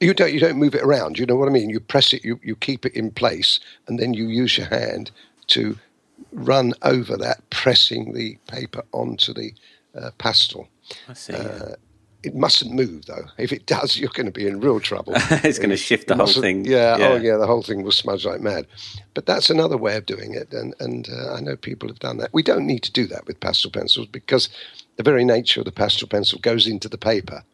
You 0.00 0.14
don't 0.14 0.32
you 0.32 0.40
don't 0.40 0.56
move 0.56 0.74
it 0.74 0.82
around. 0.82 1.18
You 1.18 1.26
know 1.26 1.36
what 1.36 1.48
I 1.48 1.52
mean? 1.52 1.70
You 1.70 1.80
press 1.80 2.12
it, 2.12 2.24
you, 2.24 2.38
you 2.42 2.56
keep 2.56 2.84
it 2.84 2.94
in 2.94 3.10
place, 3.10 3.60
and 3.86 3.98
then 3.98 4.14
you 4.14 4.26
use 4.26 4.58
your 4.58 4.66
hand 4.66 5.10
to 5.48 5.78
run 6.32 6.74
over 6.82 7.16
that, 7.16 7.48
pressing 7.50 8.12
the 8.12 8.36
paper 8.48 8.82
onto 8.92 9.32
the 9.32 9.52
uh, 9.98 10.10
pastel. 10.18 10.68
I 11.08 11.12
see. 11.14 11.34
Uh, 11.34 11.76
it 12.24 12.34
mustn't 12.34 12.72
move 12.72 13.04
though. 13.06 13.26
If 13.36 13.52
it 13.52 13.66
does, 13.66 13.98
you're 13.98 14.10
going 14.10 14.26
to 14.26 14.32
be 14.32 14.46
in 14.46 14.60
real 14.60 14.80
trouble. 14.80 15.12
It's 15.30 15.58
gonna 15.58 15.76
shift 15.76 16.08
the 16.08 16.16
whole 16.16 16.26
thing. 16.26 16.64
Yeah, 16.64 16.96
Yeah. 16.96 17.08
Oh 17.08 17.16
yeah. 17.16 17.36
The 17.36 17.46
whole 17.46 17.62
thing 17.62 17.82
will 17.82 17.92
smudge 17.92 18.24
like 18.24 18.40
mad. 18.40 18.66
But 19.12 19.26
that's 19.26 19.50
another 19.50 19.76
way 19.76 19.96
of 19.96 20.06
doing 20.06 20.34
it, 20.34 20.52
and 20.52 20.74
and 20.80 21.08
uh, 21.10 21.34
I 21.34 21.40
know 21.40 21.56
people 21.56 21.88
have 21.88 21.98
done 21.98 22.16
that. 22.18 22.32
We 22.32 22.42
don't 22.42 22.66
need 22.66 22.82
to 22.84 22.92
do 22.92 23.06
that 23.08 23.26
with 23.26 23.40
pastel 23.40 23.70
pencils 23.70 24.08
because 24.08 24.48
the 24.96 25.02
very 25.02 25.24
nature 25.24 25.60
of 25.60 25.66
the 25.66 25.72
pastel 25.72 26.08
pencil 26.08 26.38
goes 26.40 26.66
into 26.66 26.88
the 26.88 26.98
paper. 26.98 27.44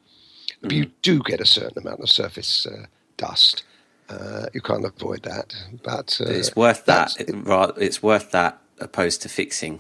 But 0.61 0.73
you 0.73 0.87
do 1.03 1.23
get 1.23 1.41
a 1.41 1.47
certain 1.47 1.79
amount 1.79 2.01
of 2.01 2.11
surface 2.11 2.67
uh, 2.67 2.87
dust. 3.17 3.65
Uh, 4.09 4.47
you 4.53 4.61
can't 4.61 4.85
avoid 4.85 5.23
that, 5.23 5.55
but 5.85 6.21
uh, 6.21 6.31
it's 6.31 6.57
worth 6.57 6.85
that. 6.87 7.19
It, 7.21 7.31
it's 7.79 8.03
worth 8.03 8.33
that 8.33 8.61
opposed 8.81 9.23
to 9.23 9.29
fixing 9.29 9.79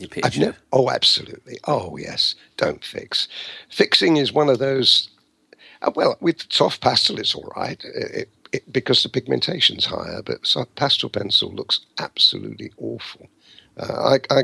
your 0.00 0.08
picture. 0.08 0.40
never. 0.40 0.56
Oh, 0.72 0.90
absolutely. 0.90 1.58
Oh, 1.66 1.96
yes. 1.96 2.34
Don't 2.56 2.84
fix. 2.84 3.28
Fixing 3.70 4.16
is 4.16 4.32
one 4.32 4.48
of 4.48 4.58
those. 4.58 5.08
Uh, 5.82 5.90
well, 5.94 6.16
with 6.20 6.52
soft 6.52 6.80
pastel, 6.80 7.18
it's 7.18 7.34
all 7.34 7.50
right 7.56 7.82
it, 7.84 8.28
it, 8.52 8.72
because 8.72 9.02
the 9.02 9.08
pigmentation's 9.08 9.86
higher. 9.86 10.22
But 10.22 10.46
soft 10.46 10.74
pastel 10.74 11.08
pencil 11.08 11.50
looks 11.50 11.80
absolutely 11.98 12.72
awful. 12.76 13.28
Uh, 13.76 14.18
I, 14.30 14.34
I, 14.34 14.42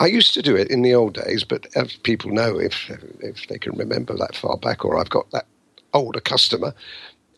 I 0.00 0.06
used 0.06 0.34
to 0.34 0.42
do 0.42 0.56
it 0.56 0.70
in 0.70 0.82
the 0.82 0.94
old 0.94 1.14
days, 1.14 1.44
but 1.44 1.68
as 1.76 1.94
people 1.96 2.32
know, 2.32 2.58
if 2.58 2.90
if 3.20 3.48
they 3.48 3.58
can 3.58 3.76
remember 3.78 4.16
that 4.16 4.36
far 4.36 4.58
back, 4.58 4.84
or 4.84 4.98
I've 4.98 5.10
got 5.10 5.30
that 5.32 5.46
older 5.94 6.20
customer, 6.20 6.74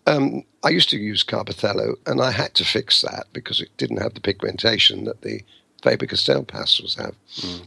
um, 0.07 0.45
I 0.65 0.71
used 0.71 0.91
to 0.91 0.99
use 0.99 1.25
Carbothello, 1.25 1.97
and 2.07 2.21
I 2.23 2.33
had 2.33 2.55
to 2.57 2.65
fix 2.65 3.03
that 3.03 3.27
because 3.33 3.61
it 3.61 3.77
didn't 3.79 4.03
have 4.03 4.15
the 4.15 4.21
pigmentation 4.23 5.05
that 5.05 5.23
the 5.23 5.43
Faber 5.83 6.07
Castell 6.07 6.45
pastels 6.45 6.97
have, 6.97 7.17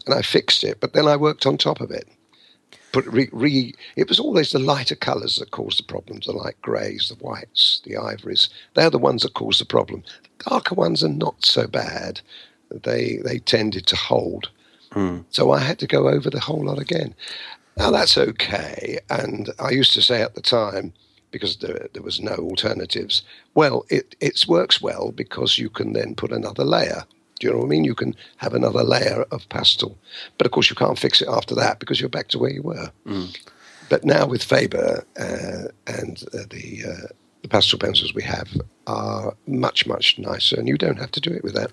and 0.06 0.15
I 0.15 0.24
fixed 0.24 0.63
it. 0.63 0.80
But 0.81 0.94
then 0.94 1.07
I 1.07 1.18
worked 1.18 1.45
on 1.45 1.57
top 1.57 1.81
of 1.81 1.92
it. 1.92 2.07
But 2.94 3.06
re, 3.12 3.30
re, 3.31 3.74
it 3.95 4.09
was 4.09 4.19
always 4.19 4.51
the 4.51 4.59
lighter 4.59 4.95
colours 4.95 5.38
that 5.38 5.51
caused 5.51 5.80
the 5.80 5.83
problems. 5.83 6.25
The 6.27 6.33
light 6.33 6.62
greys, 6.62 7.09
the 7.09 7.24
whites, 7.24 7.81
the 7.86 7.97
ivories. 7.97 8.50
They're 8.75 8.89
the 8.89 9.00
ones 9.00 9.24
that 9.24 9.33
cause 9.36 9.59
the 9.59 9.65
problem. 9.65 10.03
The 10.39 10.50
darker 10.50 10.75
ones 10.75 11.03
are 11.03 11.09
not 11.09 11.45
so 11.45 11.68
bad. 11.68 12.21
They 12.71 13.18
they 13.24 13.39
tended 13.39 13.88
to 13.88 13.97
hold. 13.97 14.50
So 15.30 15.51
I 15.51 15.59
had 15.59 15.80
to 15.80 15.88
go 15.88 16.07
over 16.07 16.30
the 16.30 16.39
whole 16.39 16.65
lot 16.65 16.80
again. 16.80 17.13
Now 17.77 17.92
that's 17.92 18.18
okay. 18.18 19.00
And 19.09 19.50
I 19.59 19.71
used 19.71 19.94
to 19.94 20.01
say 20.01 20.21
at 20.21 20.36
the 20.36 20.42
time, 20.42 20.94
because 21.31 21.57
there, 21.57 21.88
there 21.94 22.03
was 22.03 22.21
no 22.21 22.36
alternatives, 22.36 23.21
well, 23.56 23.86
it, 23.89 24.15
it 24.21 24.45
works 24.47 24.81
well 24.81 25.12
because 25.12 25.57
you 25.57 25.69
can 25.69 25.94
then 25.94 26.15
put 26.15 26.31
another 26.31 26.63
layer. 26.63 27.03
Do 27.39 27.47
you 27.47 27.53
know 27.53 27.59
what 27.59 27.65
I 27.65 27.69
mean? 27.69 27.83
You 27.83 27.95
can 27.95 28.15
have 28.38 28.53
another 28.53 28.83
layer 28.83 29.25
of 29.31 29.47
pastel. 29.50 29.97
But 30.38 30.47
of 30.47 30.53
course, 30.53 30.69
you 30.69 30.75
can't 30.77 30.97
fix 30.97 31.21
it 31.21 31.27
after 31.27 31.53
that 31.56 31.80
because 31.80 32.00
you're 32.00 32.07
back 32.07 32.30
to 32.30 32.39
where 32.39 32.51
you 32.51 32.62
were. 32.62 32.89
But 33.89 34.06
now 34.06 34.25
with 34.25 34.44
Faber 34.44 35.06
uh, 35.19 35.68
and 35.85 36.23
uh, 36.33 36.45
the, 36.49 36.83
uh, 36.87 37.07
the 37.42 37.49
pastel 37.49 37.78
pencils 37.80 38.14
we 38.14 38.23
have 38.23 38.49
are 38.87 39.35
much, 39.45 39.85
much 39.85 40.18
nicer, 40.18 40.57
and 40.57 40.69
you 40.69 40.78
don't 40.78 40.97
have 40.99 41.11
to 41.11 41.19
do 41.19 41.31
it 41.31 41.44
with 41.44 41.54
that. 41.56 41.71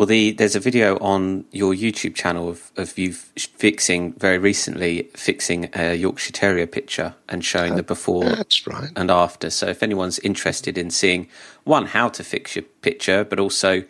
Well, 0.00 0.06
the 0.06 0.30
there's 0.30 0.56
a 0.56 0.60
video 0.60 0.96
on 1.00 1.44
your 1.52 1.74
YouTube 1.74 2.14
channel 2.14 2.48
of, 2.48 2.72
of 2.78 2.96
you 2.96 3.12
fixing 3.12 4.14
very 4.14 4.38
recently 4.38 5.02
fixing 5.14 5.68
a 5.74 5.94
Yorkshire 5.94 6.32
Terrier 6.32 6.66
picture 6.66 7.14
and 7.28 7.44
showing 7.44 7.74
the 7.74 7.82
before 7.82 8.24
right. 8.24 8.90
and 8.96 9.10
after. 9.10 9.50
So 9.50 9.66
if 9.66 9.82
anyone's 9.82 10.18
interested 10.20 10.78
in 10.78 10.88
seeing 10.88 11.28
one 11.64 11.84
how 11.84 12.08
to 12.08 12.24
fix 12.24 12.56
your 12.56 12.62
picture, 12.80 13.24
but 13.24 13.38
also 13.38 13.84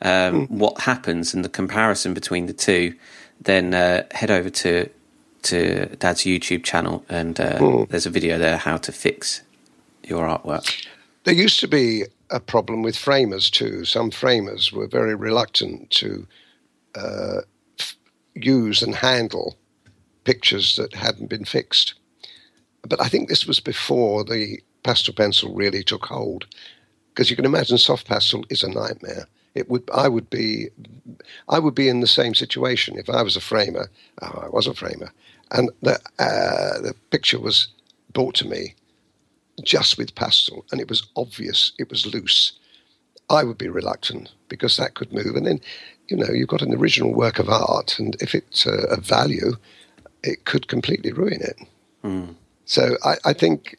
um, 0.00 0.48
what 0.48 0.80
happens 0.80 1.32
and 1.32 1.44
the 1.44 1.48
comparison 1.48 2.12
between 2.12 2.46
the 2.46 2.52
two, 2.52 2.96
then 3.40 3.72
uh, 3.72 4.02
head 4.10 4.32
over 4.32 4.50
to 4.50 4.90
to 5.42 5.86
Dad's 6.00 6.22
YouTube 6.22 6.64
channel 6.64 7.04
and 7.08 7.38
uh, 7.38 7.86
there's 7.88 8.06
a 8.06 8.10
video 8.10 8.36
there 8.36 8.56
how 8.56 8.78
to 8.78 8.90
fix 8.90 9.42
your 10.02 10.26
artwork. 10.26 10.88
There 11.22 11.34
used 11.34 11.60
to 11.60 11.68
be 11.68 12.06
a 12.32 12.40
problem 12.40 12.82
with 12.82 12.96
framers 12.96 13.50
too. 13.50 13.84
Some 13.84 14.10
framers 14.10 14.72
were 14.72 14.88
very 14.88 15.14
reluctant 15.14 15.90
to 15.90 16.26
uh, 16.94 17.42
f- 17.78 17.96
use 18.34 18.82
and 18.82 18.94
handle 18.94 19.56
pictures 20.24 20.76
that 20.76 20.94
hadn't 20.94 21.30
been 21.30 21.44
fixed. 21.44 21.94
But 22.88 23.00
I 23.00 23.08
think 23.08 23.28
this 23.28 23.46
was 23.46 23.60
before 23.60 24.24
the 24.24 24.60
pastel 24.82 25.14
pencil 25.14 25.54
really 25.54 25.84
took 25.84 26.06
hold, 26.06 26.46
because 27.10 27.30
you 27.30 27.36
can 27.36 27.44
imagine 27.44 27.78
soft 27.78 28.08
pastel 28.08 28.44
is 28.50 28.62
a 28.64 28.68
nightmare. 28.68 29.26
It 29.54 29.68
would, 29.68 29.88
I 29.94 30.08
would 30.08 30.30
be, 30.30 30.68
I 31.48 31.58
would 31.58 31.74
be 31.74 31.88
in 31.88 32.00
the 32.00 32.06
same 32.06 32.34
situation 32.34 32.98
if 32.98 33.10
I 33.10 33.22
was 33.22 33.36
a 33.36 33.40
framer. 33.40 33.90
Oh, 34.22 34.42
I 34.46 34.48
was 34.48 34.66
a 34.66 34.74
framer, 34.74 35.12
and 35.50 35.70
the 35.82 36.00
uh, 36.18 36.80
the 36.80 36.94
picture 37.10 37.38
was 37.38 37.68
brought 38.12 38.34
to 38.36 38.48
me 38.48 38.74
just 39.62 39.98
with 39.98 40.14
pastel, 40.14 40.64
and 40.70 40.80
it 40.80 40.88
was 40.88 41.06
obvious 41.16 41.72
it 41.78 41.90
was 41.90 42.06
loose. 42.06 42.52
I 43.30 43.44
would 43.44 43.58
be 43.58 43.68
reluctant 43.68 44.32
because 44.48 44.76
that 44.76 44.94
could 44.94 45.12
move, 45.12 45.36
and 45.36 45.46
then 45.46 45.60
you 46.08 46.16
know 46.16 46.30
you've 46.32 46.48
got 46.48 46.62
an 46.62 46.74
original 46.74 47.12
work 47.12 47.38
of 47.38 47.48
art, 47.48 47.98
and 47.98 48.16
if 48.20 48.34
it's 48.34 48.66
uh, 48.66 48.86
of 48.90 49.04
value, 49.04 49.56
it 50.22 50.44
could 50.44 50.68
completely 50.68 51.12
ruin 51.12 51.40
it. 51.42 51.58
So 52.64 52.96
I, 53.04 53.16
I 53.24 53.32
think 53.32 53.76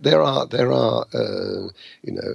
there 0.00 0.22
are 0.22 0.46
there 0.46 0.72
are 0.72 1.06
uh, 1.12 1.68
you 2.02 2.12
know 2.12 2.34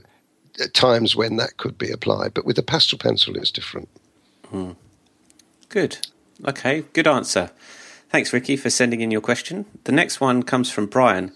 times 0.74 1.15
when 1.15 1.38
that 1.38 1.57
could 1.57 1.77
be 1.77 1.91
applied, 1.91 2.33
but 2.33 2.45
with 2.45 2.57
a 2.57 2.63
pastel 2.63 2.98
pencil, 3.00 3.36
it's 3.36 3.51
different. 3.51 3.89
Good. 5.69 5.98
Okay, 6.45 6.83
good 6.93 7.07
answer. 7.07 7.51
Thanks, 8.10 8.33
Ricky, 8.33 8.57
for 8.57 8.69
sending 8.69 9.00
in 9.00 9.12
your 9.12 9.21
question. 9.21 9.65
The 9.86 9.93
next 9.93 10.19
one 10.19 10.43
comes 10.43 10.69
from 10.69 10.88
Brian. 10.88 11.31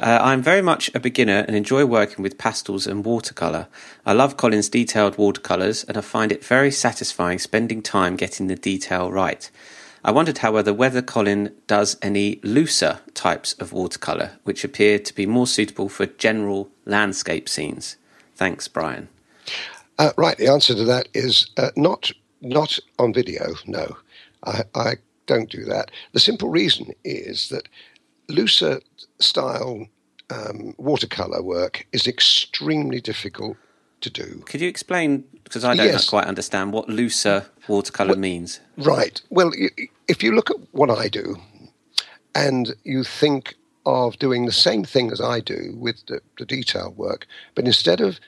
Uh, 0.00 0.18
I'm 0.22 0.42
very 0.42 0.62
much 0.62 0.90
a 0.94 1.00
beginner 1.00 1.44
and 1.46 1.56
enjoy 1.56 1.84
working 1.84 2.22
with 2.22 2.38
pastels 2.38 2.86
and 2.86 3.04
watercolour. 3.04 3.68
I 4.04 4.12
love 4.12 4.36
Colin's 4.36 4.68
detailed 4.68 5.18
watercolours 5.18 5.84
and 5.84 5.96
I 5.96 6.00
find 6.00 6.32
it 6.32 6.44
very 6.44 6.70
satisfying 6.70 7.38
spending 7.38 7.82
time 7.82 8.16
getting 8.16 8.46
the 8.46 8.56
detail 8.56 9.10
right. 9.10 9.50
I 10.04 10.10
wondered, 10.10 10.38
however, 10.38 10.74
whether 10.74 11.00
Colin 11.00 11.54
does 11.66 11.96
any 12.02 12.38
looser 12.42 13.00
types 13.14 13.54
of 13.54 13.72
watercolour, 13.72 14.32
which 14.44 14.62
appear 14.62 14.98
to 14.98 15.14
be 15.14 15.24
more 15.24 15.46
suitable 15.46 15.88
for 15.88 16.04
general 16.04 16.68
landscape 16.84 17.48
scenes. 17.48 17.96
Thanks, 18.36 18.68
Brian. 18.68 19.08
Uh, 19.98 20.10
right, 20.18 20.36
the 20.36 20.48
answer 20.48 20.74
to 20.74 20.84
that 20.84 21.08
is 21.14 21.50
uh, 21.56 21.70
not 21.76 22.10
not 22.42 22.78
on 22.98 23.14
video. 23.14 23.54
No, 23.66 23.96
I, 24.44 24.64
I 24.74 24.94
don't 25.26 25.48
do 25.48 25.64
that. 25.64 25.90
The 26.12 26.20
simple 26.20 26.50
reason 26.50 26.92
is 27.04 27.48
that 27.48 27.68
looser 28.28 28.80
style 29.20 29.86
um, 30.30 30.74
watercolor 30.78 31.42
work 31.42 31.86
is 31.92 32.06
extremely 32.06 33.00
difficult 33.00 33.56
to 34.00 34.10
do. 34.10 34.42
Could 34.46 34.60
you 34.60 34.68
explain, 34.68 35.24
because 35.44 35.64
I 35.64 35.74
don't 35.74 35.86
Yes. 35.86 36.08
quite 36.08 36.26
understand 36.26 36.72
what 36.72 36.88
looser 36.88 37.46
watercolor 37.68 38.16
means? 38.16 38.60
Right. 38.76 39.20
Well, 39.30 39.52
if 40.08 40.22
you 40.22 40.34
look 40.34 40.50
at 40.50 40.56
what 40.72 40.90
I 40.90 41.08
do 41.08 41.36
and 42.34 42.74
you 42.84 43.04
think 43.04 43.54
of 43.86 44.18
doing 44.18 44.46
the 44.46 44.52
same 44.52 44.84
thing 44.84 45.10
as 45.12 45.20
I 45.20 45.40
do 45.40 45.74
with 45.76 46.04
the, 46.06 46.20
the 46.38 46.46
detail 46.46 46.92
work, 46.96 47.26
but 47.54 47.66
instead 47.66 48.00
of 48.00 48.18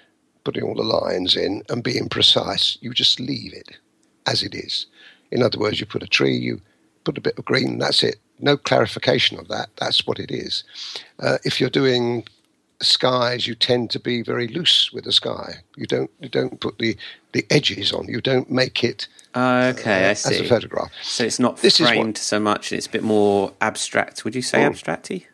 putting 0.45 0.63
all 0.63 0.75
the 0.75 0.83
lines 0.83 1.35
in 1.37 1.63
and 1.69 1.83
being 1.83 2.09
precise, 2.09 2.79
you 2.81 2.93
just 2.93 3.19
leave 3.19 3.53
it 3.53 3.79
as 4.27 4.43
it 4.43 4.55
is. 4.55 4.87
In 5.31 5.43
other 5.43 5.59
words, 5.59 5.81
you 5.81 5.87
put 5.87 6.03
a 6.03 6.07
tree, 6.07 6.37
you 6.37 6.61
put 7.07 7.17
a 7.17 7.21
bit 7.23 7.39
of 7.39 7.45
green, 7.45 7.79
that's 7.79 8.03
it. 8.03 8.17
No 8.41 8.57
clarification 8.57 9.39
of 9.39 9.49
that. 9.49 9.69
That's 9.81 10.07
what 10.07 10.19
it 10.19 10.31
is. 10.31 10.65
Uh, 11.21 11.39
if 11.45 11.61
you're 11.61 11.71
doing 11.83 12.25
skies, 12.83 13.47
you 13.47 13.55
tend 13.55 13.91
to 13.93 14.01
be 14.01 14.23
very 14.23 14.49
loose 14.49 14.91
with 14.93 15.05
the 15.05 15.13
sky. 15.13 15.55
You 15.77 15.87
don't 15.87 16.11
you 16.21 16.29
don't 16.29 16.61
put 16.61 16.79
the, 16.79 16.97
the 17.33 17.45
edges 17.51 17.93
on. 17.93 18.09
You 18.09 18.21
don't 18.21 18.51
make 18.51 18.85
it 18.85 19.09
Okay, 19.35 20.11
I 20.11 20.15
see. 20.15 20.35
as 20.35 20.41
a 20.41 20.45
photograph. 20.49 20.91
So 21.03 21.25
it's 21.25 21.39
not 21.39 21.57
This 21.59 21.75
is 21.81 21.87
what- 21.87 21.89
framed 21.95 22.19
so 22.19 22.39
much; 22.41 22.73
it's 22.73 22.87
a 22.87 22.91
bit 22.91 23.03
more 23.05 23.53
abstract. 23.61 24.25
Would 24.25 24.35
you 24.35 24.43
say 24.43 24.65
Oh. 24.65 24.71
abstracty 24.71 25.25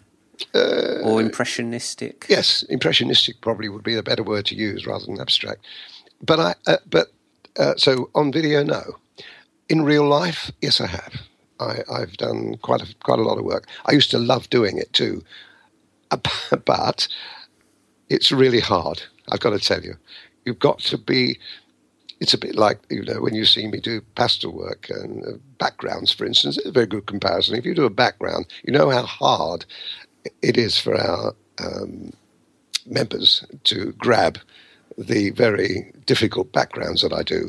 or 1.05 1.21
impressionistic? 1.21 2.27
Yes, 2.29 2.63
impressionistic 2.69 3.41
probably 3.41 3.69
would 3.69 3.83
be 3.83 3.97
a 3.97 4.03
better 4.03 4.23
word 4.23 4.45
to 4.47 4.55
use 4.55 4.87
rather 4.87 5.07
than 5.07 5.21
abstract. 5.21 5.61
But 6.31 6.39
I, 6.39 6.55
uh, 6.73 6.77
but 6.89 7.07
uh, 7.59 7.75
so 7.77 8.11
on 8.15 8.31
video, 8.33 8.63
no. 8.63 8.83
In 9.69 9.83
real 9.83 10.07
life, 10.07 10.51
yes, 10.61 10.81
I 10.81 10.87
have. 10.87 11.15
I, 11.63 11.83
I've 11.93 12.17
done 12.17 12.57
quite 12.63 12.83
a 12.83 12.95
quite 13.03 13.19
a 13.19 13.23
lot 13.23 13.39
of 13.39 13.45
work. 13.45 13.67
I 13.87 13.93
used 13.93 14.11
to 14.11 14.19
love 14.19 14.51
doing 14.51 14.79
it 14.79 14.93
too, 14.93 15.23
but 16.65 17.09
it's 18.09 18.33
really 18.33 18.61
hard. 18.61 19.03
I've 19.31 19.41
got 19.41 19.51
to 19.51 19.59
tell 19.59 19.83
you, 19.83 19.97
you've 20.45 20.59
got 20.59 20.81
to 20.81 20.99
be. 20.99 21.39
It's 22.21 22.35
a 22.35 22.39
bit 22.39 22.55
like 22.55 22.79
you 22.89 23.05
know 23.05 23.21
when 23.21 23.35
you 23.35 23.45
see 23.45 23.67
me 23.67 23.81
do 23.81 24.01
pastel 24.15 24.53
work 24.53 24.89
and 24.91 25.25
uh, 25.25 25.39
backgrounds, 25.59 26.13
for 26.13 26.25
instance. 26.25 26.57
It's 26.59 26.67
a 26.67 26.73
very 26.73 26.87
good 26.87 27.07
comparison. 27.07 27.57
If 27.57 27.65
you 27.65 27.75
do 27.75 27.85
a 27.85 27.91
background, 27.91 28.47
you 28.65 28.73
know 28.73 28.91
how 28.91 29.03
hard 29.03 29.65
it 30.41 30.57
is 30.57 30.79
for 30.79 30.95
our 30.97 31.35
um, 31.59 32.13
members 32.87 33.45
to 33.65 33.93
grab 33.99 34.39
the 34.99 35.31
very 35.31 35.93
difficult 36.07 36.53
backgrounds 36.53 37.03
that 37.03 37.13
I 37.13 37.23
do. 37.23 37.49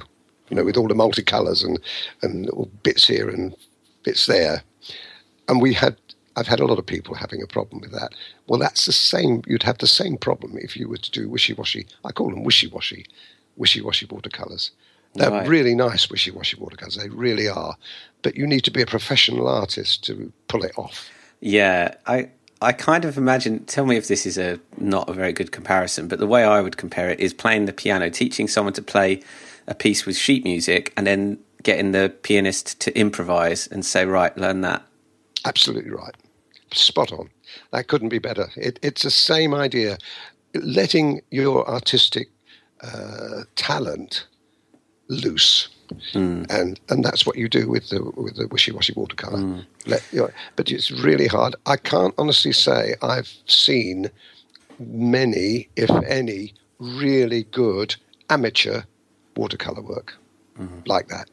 You 0.49 0.57
know, 0.57 0.63
with 0.63 0.77
all 0.77 0.87
the 0.87 0.95
multicolours 0.95 1.63
and 1.63 1.79
and 2.21 2.49
bits 2.83 3.07
here 3.07 3.29
and 3.29 3.55
bits 4.03 4.25
there. 4.25 4.63
And 5.47 5.61
we 5.61 5.73
had, 5.73 5.97
I've 6.35 6.47
had 6.47 6.59
a 6.59 6.65
lot 6.65 6.79
of 6.79 6.85
people 6.85 7.15
having 7.15 7.41
a 7.41 7.47
problem 7.47 7.81
with 7.81 7.91
that. 7.91 8.13
Well, 8.47 8.59
that's 8.59 8.85
the 8.85 8.91
same. 8.91 9.41
You'd 9.47 9.63
have 9.63 9.79
the 9.79 9.87
same 9.87 10.17
problem 10.17 10.57
if 10.57 10.75
you 10.77 10.87
were 10.87 10.97
to 10.97 11.11
do 11.11 11.27
wishy-washy. 11.29 11.87
I 12.05 12.11
call 12.11 12.29
them 12.29 12.43
wishy-washy, 12.43 13.05
wishy-washy 13.57 14.05
watercolours. 14.07 14.71
They're 15.15 15.29
Right. 15.29 15.47
really 15.47 15.75
nice 15.75 16.09
wishy-washy 16.09 16.57
watercolours. 16.57 16.95
They 16.95 17.09
really 17.09 17.47
are. 17.47 17.77
But 18.23 18.35
you 18.35 18.47
need 18.47 18.63
to 18.63 18.71
be 18.71 18.81
a 18.81 18.85
professional 18.85 19.47
artist 19.47 20.03
to 20.05 20.31
pull 20.47 20.63
it 20.63 20.71
off. 20.77 21.09
Yeah, 21.39 21.95
I 22.07 22.29
I 22.61 22.71
kind 22.71 23.03
of 23.03 23.17
imagine. 23.17 23.65
Tell 23.65 23.85
me 23.85 23.97
if 23.97 24.07
this 24.07 24.25
is 24.25 24.37
a 24.37 24.57
not 24.77 25.09
a 25.09 25.13
very 25.13 25.33
good 25.33 25.51
comparison, 25.51 26.07
but 26.07 26.19
the 26.19 26.25
way 26.27 26.45
I 26.45 26.61
would 26.61 26.77
compare 26.77 27.09
it 27.09 27.19
is 27.19 27.33
playing 27.33 27.65
the 27.65 27.73
piano, 27.73 28.09
teaching 28.09 28.47
someone 28.47 28.73
to 28.73 28.81
play 28.81 29.21
a 29.67 29.75
piece 29.75 30.05
with 30.05 30.15
sheet 30.15 30.45
music, 30.45 30.93
and 30.95 31.05
then 31.05 31.37
getting 31.63 31.91
the 31.91 32.13
pianist 32.21 32.79
to 32.81 32.97
improvise 32.97 33.67
and 33.67 33.85
say, 33.85 34.05
"Right, 34.05 34.35
learn 34.37 34.61
that." 34.61 34.83
Absolutely 35.45 35.91
right. 35.91 36.15
Spot 36.73 37.11
on. 37.11 37.29
That 37.71 37.87
couldn't 37.87 38.09
be 38.09 38.19
better. 38.19 38.49
It, 38.55 38.79
it's 38.81 39.03
the 39.03 39.11
same 39.11 39.53
idea. 39.53 39.97
Letting 40.53 41.21
your 41.31 41.67
artistic 41.67 42.29
uh, 42.81 43.43
talent 43.55 44.25
loose. 45.07 45.69
Hmm. 46.11 46.43
And 46.49 46.79
and 46.89 47.03
that's 47.03 47.25
what 47.25 47.37
you 47.37 47.47
do 47.47 47.69
with 47.69 47.89
the 47.89 48.01
with 48.15 48.37
the 48.37 48.47
wishy 48.47 48.71
washy 48.71 48.93
watercolor. 48.93 49.39
Hmm. 49.39 49.59
Let, 49.85 50.03
you 50.11 50.21
know, 50.21 50.29
but 50.55 50.71
it's 50.71 50.89
really 50.89 51.27
hard. 51.27 51.55
I 51.65 51.77
can't 51.77 52.13
honestly 52.17 52.53
say 52.53 52.95
I've 53.01 53.31
seen 53.45 54.09
many, 54.79 55.69
if 55.75 55.91
any, 56.07 56.53
really 56.79 57.43
good 57.43 57.95
amateur 58.29 58.83
watercolor 59.35 59.81
work 59.81 60.15
hmm. 60.55 60.79
like 60.85 61.09
that 61.09 61.29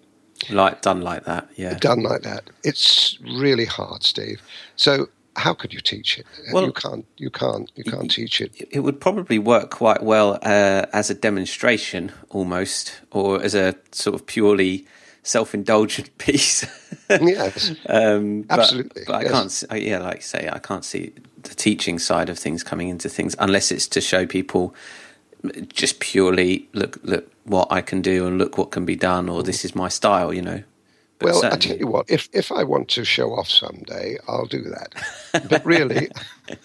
Like 0.48 0.80
done 0.80 1.02
like 1.02 1.24
that, 1.24 1.48
yeah. 1.56 1.76
done 1.78 2.02
like 2.02 2.22
that. 2.22 2.44
It's 2.64 3.18
really 3.20 3.66
hard, 3.66 4.02
Steve. 4.04 4.40
So 4.76 5.08
how 5.36 5.52
could 5.54 5.72
you 5.74 5.80
teach 5.80 6.18
it? 6.18 6.26
Well- 6.52 6.64
you 6.64 6.72
can't. 6.72 7.04
You 7.18 7.30
can't. 7.30 7.70
You 7.74 7.84
can't 7.84 8.10
teach 8.10 8.40
it. 8.40 8.52
It 8.70 8.80
would 8.80 9.00
probably 9.00 9.38
work 9.38 9.70
quite 9.70 10.02
well 10.02 10.38
uh, 10.42 10.86
as 10.92 11.10
a 11.10 11.14
demonstration, 11.14 12.10
almost, 12.30 13.00
or 13.10 13.42
as 13.42 13.54
a 13.54 13.74
sort 13.92 14.14
of 14.14 14.26
purely 14.26 14.86
self-indulgent 15.22 16.16
piece. 16.18 16.64
yes. 17.10 17.72
Um, 17.88 18.42
but- 18.42 18.60
Absolutely, 18.60 19.02
But, 19.06 19.14
I 19.14 19.22
yes. 19.22 19.60
can't. 19.60 19.72
Uh, 19.72 19.76
yeah, 19.76 19.98
like 19.98 20.16
you 20.16 20.22
say, 20.22 20.48
I 20.50 20.58
can't 20.58 20.84
see 20.84 21.12
the 21.42 21.54
teaching 21.54 21.98
side 21.98 22.30
of 22.30 22.38
things 22.38 22.62
coming 22.64 22.88
into 22.88 23.08
things 23.10 23.36
unless 23.38 23.70
it's 23.70 23.86
to 23.88 24.00
show 24.00 24.26
people 24.26 24.74
just 25.72 26.00
purely 26.00 26.68
look 26.74 26.98
look 27.02 27.29
what 27.44 27.70
I 27.70 27.80
can 27.80 28.02
do 28.02 28.26
and 28.26 28.38
look 28.38 28.58
what 28.58 28.70
can 28.70 28.84
be 28.84 28.96
done, 28.96 29.28
or 29.28 29.42
this 29.42 29.64
is 29.64 29.74
my 29.74 29.88
style. 29.88 30.32
You 30.32 30.42
know. 30.42 30.62
But 31.18 31.26
well, 31.26 31.38
I 31.38 31.40
certainly- 31.40 31.66
tell 31.66 31.76
you 31.76 31.86
what. 31.86 32.10
If 32.10 32.28
if 32.32 32.50
I 32.50 32.64
want 32.64 32.88
to 32.90 33.04
show 33.04 33.32
off 33.34 33.48
someday, 33.48 34.16
I'll 34.26 34.46
do 34.46 34.62
that. 34.62 35.48
But 35.50 35.64
really, 35.66 36.10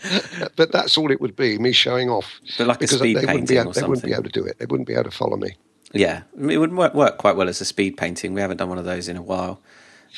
but 0.55 0.71
that's 0.71 0.97
all 0.97 1.11
it 1.11 1.19
would 1.19 1.35
be 1.35 1.57
me 1.57 1.73
showing 1.73 2.09
off. 2.09 2.39
But 2.57 2.67
like 2.67 2.77
a 2.77 2.79
because 2.79 2.99
speed 2.99 3.17
they 3.17 3.21
wouldn't 3.21 3.47
painting 3.49 3.55
be 3.55 3.57
able, 3.59 3.71
They 3.73 3.83
wouldn't 3.83 4.05
be 4.05 4.13
able 4.13 4.23
to 4.23 4.29
do 4.29 4.45
it. 4.45 4.57
They 4.57 4.65
wouldn't 4.65 4.87
be 4.87 4.93
able 4.93 5.03
to 5.05 5.11
follow 5.11 5.35
me. 5.35 5.57
Yeah, 5.91 6.23
it 6.49 6.57
would 6.57 6.73
work, 6.73 6.93
work 6.93 7.17
quite 7.17 7.35
well 7.35 7.47
as 7.47 7.61
a 7.61 7.65
speed 7.65 7.95
painting. 7.95 8.33
We 8.33 8.41
haven't 8.41 8.57
done 8.57 8.69
one 8.69 8.77
of 8.77 8.85
those 8.85 9.07
in 9.07 9.17
a 9.17 9.21
while. 9.21 9.61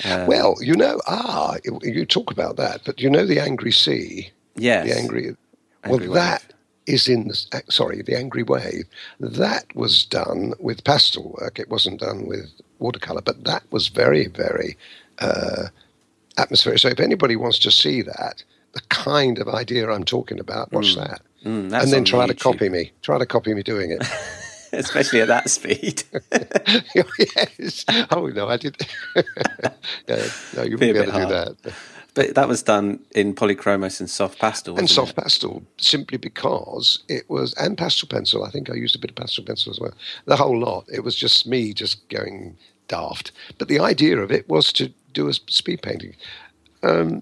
Uh, 0.03 0.25
well, 0.27 0.55
you 0.61 0.75
know, 0.75 1.01
ah, 1.07 1.57
you- 1.83 2.05
talk 2.05 2.31
about 2.31 2.57
that, 2.57 2.81
but 2.85 3.01
you 3.01 3.09
know 3.09 3.25
the 3.25 3.39
angry 3.39 3.71
sea. 3.71 4.31
Yes. 4.55 4.87
the 4.87 4.97
angry. 4.97 5.35
Angry 5.83 6.07
well, 6.07 6.15
that 6.15 6.53
is 6.87 7.07
in 7.07 7.27
the 7.27 7.45
uh, 7.53 7.59
sorry, 7.69 8.01
the 8.01 8.15
angry 8.15 8.43
wave. 8.43 8.85
That 9.19 9.65
was 9.75 10.05
done 10.05 10.53
with 10.59 10.83
pastel 10.83 11.35
work. 11.39 11.59
It 11.59 11.69
wasn't 11.69 11.99
done 11.99 12.25
with 12.25 12.49
watercolor, 12.79 13.21
but 13.21 13.43
that 13.43 13.63
was 13.71 13.89
very, 13.89 14.27
very 14.27 14.77
uh, 15.19 15.67
atmospheric. 16.37 16.79
So, 16.79 16.89
if 16.89 16.99
anybody 16.99 17.35
wants 17.35 17.59
to 17.59 17.71
see 17.71 18.01
that, 18.01 18.43
the 18.73 18.81
kind 18.89 19.39
of 19.39 19.47
idea 19.47 19.89
I'm 19.89 20.05
talking 20.05 20.39
about, 20.39 20.71
watch 20.71 20.95
that, 20.95 21.21
Mm, 21.45 21.71
and 21.71 21.93
then 21.93 22.03
try 22.03 22.25
to 22.25 22.33
copy 22.33 22.67
me. 22.67 22.91
Try 23.03 23.19
to 23.19 23.25
copy 23.25 23.53
me 23.53 23.61
doing 23.61 23.91
it. 23.91 24.03
especially 24.73 25.21
at 25.21 25.27
that 25.27 25.49
speed. 25.49 26.03
yes. 26.95 27.85
Oh 28.11 28.27
no, 28.27 28.47
I 28.47 28.57
did. 28.57 28.75
yeah, 30.07 30.23
no, 30.55 30.63
you 30.63 30.77
wouldn't 30.77 30.79
be 30.79 30.89
able 30.89 31.05
to 31.05 31.19
do 31.19 31.25
that. 31.25 31.73
But 32.17 32.33
that 32.33 32.47
was 32.47 32.63
done 32.63 32.99
in 33.13 33.35
polychromos 33.35 33.99
and 33.99 34.09
soft 34.09 34.39
pastel. 34.39 34.75
and 34.79 34.89
soft 34.89 35.15
pastel 35.15 35.61
simply 35.77 36.17
because 36.17 37.03
it 37.07 37.29
was 37.29 37.53
and 37.53 37.77
pastel 37.77 38.09
pencil. 38.09 38.43
I 38.43 38.49
think 38.49 38.71
i 38.71 38.73
used 38.73 38.95
a 38.95 38.99
bit 38.99 39.11
of 39.11 39.15
pastel 39.15 39.43
pencil 39.43 39.71
as 39.71 39.79
well. 39.79 39.93
The 40.25 40.35
whole 40.35 40.59
lot. 40.59 40.85
It 40.91 41.03
was 41.03 41.15
just 41.15 41.45
me 41.45 41.73
just 41.73 42.09
going 42.09 42.57
daft. 42.87 43.33
But 43.59 43.67
the 43.67 43.79
idea 43.79 44.17
of 44.17 44.31
it 44.31 44.49
was 44.49 44.73
to 44.73 44.91
do 45.13 45.27
a 45.27 45.33
speed 45.33 45.83
painting. 45.83 46.15
Um, 46.81 47.21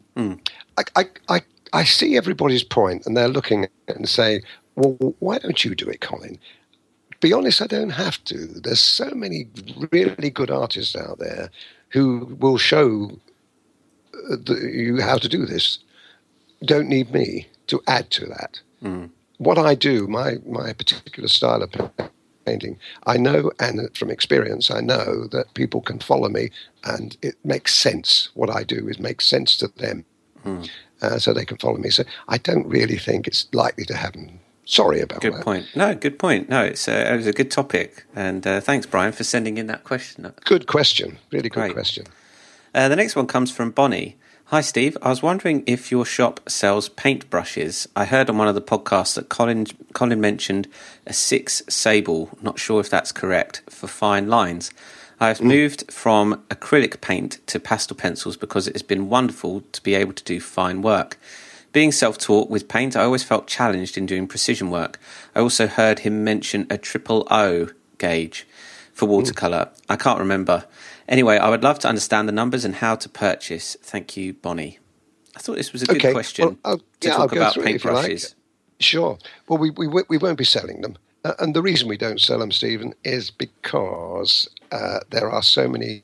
I, 0.77 0.83
I, 0.95 1.09
I, 1.27 1.41
I 1.73 1.83
see 1.83 2.15
everybody's 2.15 2.63
point 2.63 3.05
and 3.05 3.17
they're 3.17 3.27
looking 3.27 3.67
and 3.89 4.07
saying 4.07 4.43
well 4.75 5.13
why 5.19 5.39
don't 5.39 5.65
you 5.65 5.75
do 5.75 5.89
it 5.89 5.99
colin? 5.99 6.39
Be 7.19 7.33
honest 7.33 7.61
i 7.61 7.67
don't 7.67 7.89
have 7.89 8.23
to. 8.25 8.37
There's 8.47 8.79
so 8.79 9.09
many 9.11 9.47
really 9.91 10.29
good 10.29 10.51
artists 10.51 10.95
out 10.95 11.19
there 11.19 11.49
who 11.89 12.37
will 12.39 12.57
show 12.57 13.19
the, 14.29 14.69
you 14.73 15.01
how 15.01 15.17
to 15.17 15.29
do 15.29 15.45
this 15.45 15.79
don't 16.63 16.87
need 16.87 17.11
me 17.11 17.47
to 17.67 17.81
add 17.87 18.09
to 18.11 18.25
that. 18.25 18.59
What 19.37 19.57
I 19.57 19.75
do, 19.75 20.07
my 20.07 20.37
my 20.45 20.73
particular 20.73 21.27
style 21.27 21.63
of 21.63 21.71
painting. 22.45 22.77
I 23.05 23.17
know, 23.17 23.51
and 23.59 23.95
from 23.97 24.11
experience, 24.11 24.69
I 24.71 24.79
know 24.79 25.27
that 25.27 25.53
people 25.55 25.81
can 25.81 25.99
follow 25.99 26.29
me, 26.29 26.51
and 26.83 27.17
it 27.21 27.35
makes 27.43 27.73
sense. 27.73 28.29
What 28.33 28.49
I 28.49 28.63
do 28.63 28.87
is 28.87 28.99
make 28.99 29.21
sense 29.21 29.57
to 29.57 29.67
them, 29.67 30.05
mm. 30.45 30.69
uh, 31.01 31.17
so 31.19 31.33
they 31.33 31.45
can 31.45 31.57
follow 31.57 31.77
me. 31.77 31.89
So 31.89 32.03
I 32.27 32.37
don't 32.37 32.67
really 32.67 32.97
think 32.97 33.27
it's 33.27 33.47
likely 33.53 33.85
to 33.85 33.95
happen. 33.95 34.39
Sorry 34.65 35.01
about 35.01 35.21
good 35.21 35.33
that. 35.33 35.37
Good 35.37 35.43
point. 35.43 35.65
No, 35.75 35.93
good 35.95 36.17
point. 36.17 36.49
No, 36.49 36.63
it's 36.63 36.87
a, 36.87 37.13
it 37.13 37.15
was 37.17 37.27
a 37.27 37.33
good 37.33 37.51
topic, 37.51 38.05
and 38.15 38.45
uh, 38.47 38.61
thanks, 38.61 38.85
Brian, 38.85 39.11
for 39.11 39.23
sending 39.23 39.57
in 39.57 39.67
that 39.67 39.83
question. 39.83 40.31
Good 40.45 40.67
question. 40.67 41.17
Really 41.31 41.49
good 41.49 41.59
Great. 41.59 41.73
question. 41.73 42.05
Uh, 42.75 42.89
the 42.89 42.95
next 42.97 43.15
one 43.15 43.25
comes 43.25 43.51
from 43.51 43.71
Bonnie. 43.71 44.17
Hi, 44.47 44.59
Steve. 44.59 44.97
I 45.01 45.07
was 45.07 45.23
wondering 45.23 45.63
if 45.65 45.91
your 45.91 46.03
shop 46.03 46.41
sells 46.49 46.89
paintbrushes. 46.89 47.87
I 47.95 48.03
heard 48.03 48.29
on 48.29 48.37
one 48.37 48.49
of 48.49 48.53
the 48.53 48.61
podcasts 48.61 49.15
that 49.15 49.29
Colin 49.29 49.65
Colin 49.93 50.19
mentioned 50.19 50.67
a 51.07 51.13
six 51.13 51.63
sable. 51.69 52.37
Not 52.41 52.59
sure 52.59 52.81
if 52.81 52.89
that's 52.89 53.13
correct 53.13 53.61
for 53.69 53.87
fine 53.87 54.27
lines. 54.27 54.71
I've 55.21 55.39
mm. 55.39 55.45
moved 55.45 55.89
from 55.89 56.43
acrylic 56.49 56.99
paint 56.99 57.39
to 57.47 57.61
pastel 57.61 57.95
pencils 57.95 58.35
because 58.35 58.67
it 58.67 58.75
has 58.75 58.83
been 58.83 59.07
wonderful 59.07 59.61
to 59.71 59.81
be 59.81 59.95
able 59.95 60.11
to 60.11 60.23
do 60.25 60.41
fine 60.41 60.81
work. 60.81 61.17
Being 61.71 61.93
self 61.93 62.17
taught 62.17 62.49
with 62.49 62.67
paint, 62.67 62.97
I 62.97 63.05
always 63.05 63.23
felt 63.23 63.47
challenged 63.47 63.97
in 63.97 64.05
doing 64.05 64.27
precision 64.27 64.69
work. 64.69 64.99
I 65.33 65.39
also 65.39 65.67
heard 65.67 65.99
him 65.99 66.25
mention 66.25 66.67
a 66.69 66.77
triple 66.77 67.25
O 67.31 67.69
gauge 67.99 68.45
for 68.91 69.05
watercolour. 69.05 69.69
Mm. 69.73 69.81
I 69.87 69.95
can't 69.95 70.19
remember. 70.19 70.65
Anyway, 71.07 71.37
I 71.37 71.49
would 71.49 71.63
love 71.63 71.79
to 71.79 71.87
understand 71.87 72.27
the 72.27 72.33
numbers 72.33 72.65
and 72.65 72.75
how 72.75 72.95
to 72.95 73.09
purchase. 73.09 73.77
Thank 73.81 74.17
you, 74.17 74.33
Bonnie. 74.33 74.79
I 75.35 75.39
thought 75.39 75.55
this 75.55 75.73
was 75.73 75.83
a 75.83 75.85
good 75.85 75.97
okay. 75.97 76.13
question 76.13 76.45
well, 76.45 76.57
I'll, 76.63 76.77
to 76.77 77.07
yeah, 77.07 77.15
talk 77.15 77.31
about 77.33 77.55
paintbrushes. 77.55 78.29
Like. 78.29 78.35
Sure. 78.79 79.17
Well, 79.47 79.59
we, 79.59 79.69
we, 79.71 79.87
we 79.87 80.17
won't 80.17 80.37
be 80.37 80.43
selling 80.43 80.81
them. 80.81 80.97
Uh, 81.23 81.33
and 81.39 81.55
the 81.55 81.61
reason 81.61 81.87
we 81.87 81.97
don't 81.97 82.21
sell 82.21 82.39
them, 82.39 82.51
Stephen, 82.51 82.93
is 83.03 83.31
because 83.31 84.49
uh, 84.71 84.99
there 85.09 85.29
are 85.29 85.43
so 85.43 85.67
many 85.67 86.03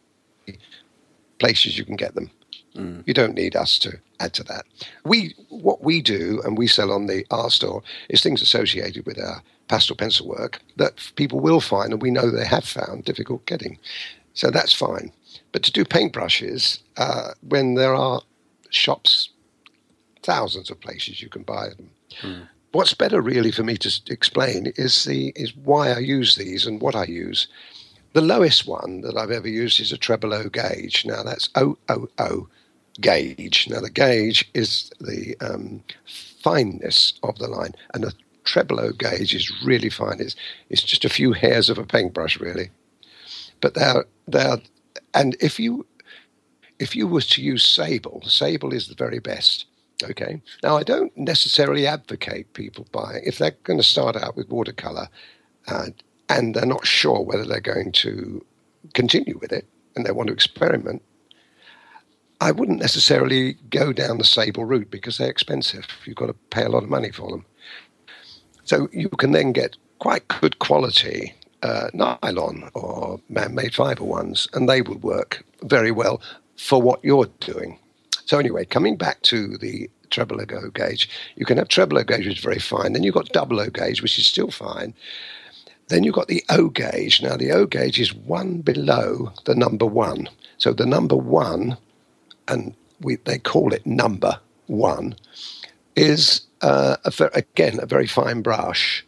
places 1.39 1.77
you 1.77 1.85
can 1.85 1.95
get 1.95 2.15
them. 2.15 2.29
Mm. 2.75 3.03
You 3.05 3.13
don't 3.13 3.35
need 3.35 3.55
us 3.55 3.77
to 3.79 3.99
add 4.19 4.33
to 4.35 4.43
that. 4.43 4.65
We 5.03 5.35
what 5.49 5.83
we 5.83 6.01
do 6.01 6.41
and 6.45 6.57
we 6.57 6.67
sell 6.67 6.91
on 6.91 7.07
the 7.07 7.25
R 7.29 7.49
store 7.49 7.83
is 8.09 8.21
things 8.21 8.41
associated 8.41 9.05
with 9.05 9.19
our 9.19 9.43
pastel 9.67 9.95
pencil 9.95 10.27
work 10.27 10.61
that 10.77 10.93
people 11.15 11.39
will 11.39 11.59
find 11.59 11.91
and 11.91 12.01
we 12.01 12.11
know 12.11 12.29
they 12.29 12.45
have 12.45 12.63
found 12.63 13.03
difficult 13.03 13.45
getting. 13.45 13.77
So 14.33 14.49
that's 14.49 14.73
fine. 14.73 15.11
But 15.51 15.63
to 15.63 15.71
do 15.71 15.83
paintbrushes, 15.83 16.79
uh, 16.97 17.31
when 17.47 17.75
there 17.75 17.93
are 17.93 18.21
shops, 18.69 19.29
thousands 20.23 20.69
of 20.69 20.79
places 20.79 21.21
you 21.21 21.29
can 21.29 21.43
buy 21.43 21.69
them. 21.69 21.89
Mm. 22.21 22.47
What's 22.71 22.93
better, 22.93 23.21
really, 23.21 23.51
for 23.51 23.63
me 23.63 23.75
to 23.77 24.01
explain 24.09 24.71
is 24.77 25.03
the 25.03 25.33
is 25.35 25.55
why 25.55 25.91
I 25.91 25.99
use 25.99 26.35
these 26.35 26.65
and 26.65 26.81
what 26.81 26.95
I 26.95 27.03
use. 27.03 27.47
The 28.13 28.21
lowest 28.21 28.67
one 28.67 29.01
that 29.01 29.17
I've 29.17 29.31
ever 29.31 29.47
used 29.47 29.79
is 29.79 29.91
a 29.91 29.97
treble 29.97 30.33
O 30.33 30.47
gauge. 30.47 31.05
Now 31.05 31.23
that's 31.23 31.49
O 31.55 31.77
O 31.89 32.07
O 32.17 32.47
gauge. 33.01 33.67
Now 33.69 33.81
the 33.81 33.89
gauge 33.89 34.49
is 34.53 34.89
the 35.01 35.35
um, 35.41 35.83
fineness 36.41 37.13
of 37.23 37.37
the 37.39 37.47
line, 37.47 37.73
and 37.93 38.03
the 38.03 38.13
treble 38.45 38.79
O 38.79 38.91
gauge 38.91 39.35
is 39.35 39.51
really 39.65 39.89
fine. 39.89 40.21
It's, 40.21 40.35
it's 40.69 40.83
just 40.83 41.03
a 41.03 41.09
few 41.09 41.33
hairs 41.33 41.69
of 41.69 41.77
a 41.77 41.85
paintbrush, 41.85 42.39
really 42.39 42.69
but 43.61 43.75
they're 43.75 44.05
they're 44.27 44.57
and 45.13 45.37
if 45.39 45.59
you 45.59 45.85
if 46.79 46.95
you 46.95 47.07
were 47.07 47.21
to 47.21 47.41
use 47.41 47.63
sable, 47.63 48.21
sable 48.25 48.73
is 48.73 48.87
the 48.87 48.95
very 48.95 49.19
best. 49.19 49.65
Okay. 50.03 50.41
Now 50.63 50.77
I 50.77 50.83
don't 50.83 51.15
necessarily 51.15 51.85
advocate 51.85 52.53
people 52.53 52.87
buying 52.91 53.21
if 53.23 53.37
they're 53.37 53.55
going 53.63 53.79
to 53.79 53.83
start 53.83 54.15
out 54.15 54.35
with 54.35 54.49
watercolor 54.49 55.07
uh, 55.67 55.87
and 56.27 56.55
they're 56.55 56.65
not 56.65 56.87
sure 56.87 57.21
whether 57.21 57.45
they're 57.45 57.61
going 57.61 57.91
to 57.91 58.43
continue 58.93 59.37
with 59.39 59.51
it 59.51 59.67
and 59.95 60.05
they 60.05 60.11
want 60.11 60.27
to 60.27 60.33
experiment. 60.33 61.03
I 62.39 62.51
wouldn't 62.51 62.79
necessarily 62.79 63.53
go 63.69 63.93
down 63.93 64.17
the 64.17 64.23
sable 64.23 64.65
route 64.65 64.89
because 64.89 65.19
they're 65.19 65.29
expensive. 65.29 65.85
You've 66.05 66.15
got 66.15 66.27
to 66.27 66.33
pay 66.49 66.63
a 66.63 66.69
lot 66.69 66.81
of 66.81 66.89
money 66.89 67.11
for 67.11 67.29
them. 67.29 67.45
So 68.63 68.89
you 68.91 69.09
can 69.09 69.33
then 69.33 69.51
get 69.51 69.77
quite 69.99 70.27
good 70.27 70.57
quality 70.57 71.35
uh, 71.63 71.89
nylon 71.93 72.69
or 72.73 73.19
man-made 73.29 73.73
fiber 73.73 74.03
ones, 74.03 74.47
and 74.53 74.67
they 74.67 74.81
would 74.81 75.03
work 75.03 75.43
very 75.63 75.91
well 75.91 76.21
for 76.57 76.81
what 76.81 77.03
you're 77.03 77.29
doing. 77.39 77.77
So 78.25 78.39
anyway, 78.39 78.65
coming 78.65 78.97
back 78.97 79.21
to 79.23 79.57
the 79.57 79.89
treble 80.09 80.39
O 80.41 80.69
gauge, 80.69 81.09
you 81.35 81.45
can 81.45 81.57
have 81.57 81.67
treble 81.67 81.97
O 81.97 82.03
gauge, 82.03 82.25
which 82.25 82.37
is 82.37 82.43
very 82.43 82.59
fine. 82.59 82.93
Then 82.93 83.03
you've 83.03 83.15
got 83.15 83.29
double 83.29 83.59
O 83.59 83.69
gauge, 83.69 84.01
which 84.01 84.17
is 84.19 84.27
still 84.27 84.51
fine. 84.51 84.93
Then 85.87 86.03
you've 86.03 86.15
got 86.15 86.27
the 86.27 86.43
O 86.49 86.69
gauge. 86.69 87.21
Now 87.21 87.35
the 87.35 87.51
O 87.51 87.65
gauge 87.65 87.99
is 87.99 88.13
one 88.13 88.61
below 88.61 89.33
the 89.45 89.55
number 89.55 89.85
one. 89.85 90.29
So 90.57 90.73
the 90.73 90.85
number 90.85 91.15
one, 91.15 91.77
and 92.47 92.73
we, 93.01 93.17
they 93.17 93.39
call 93.39 93.73
it 93.73 93.85
number 93.85 94.39
one, 94.67 95.15
is 95.95 96.41
uh, 96.61 96.97
a, 97.03 97.29
again 97.33 97.79
a 97.81 97.85
very 97.85 98.07
fine 98.07 98.41
brush, 98.41 99.05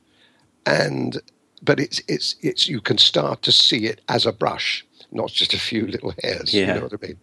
and 0.65 1.21
but 1.63 1.79
it's 1.79 2.01
it's 2.07 2.35
it's 2.41 2.67
you 2.67 2.81
can 2.81 2.97
start 2.97 3.41
to 3.43 3.51
see 3.51 3.85
it 3.85 4.01
as 4.09 4.25
a 4.25 4.33
brush, 4.33 4.85
not 5.11 5.29
just 5.29 5.53
a 5.53 5.59
few 5.59 5.87
little 5.87 6.13
hairs. 6.21 6.53
Yeah. 6.53 6.67
You 6.67 6.73
know 6.75 6.87
what 6.87 6.93
I 6.93 7.07
mean? 7.07 7.17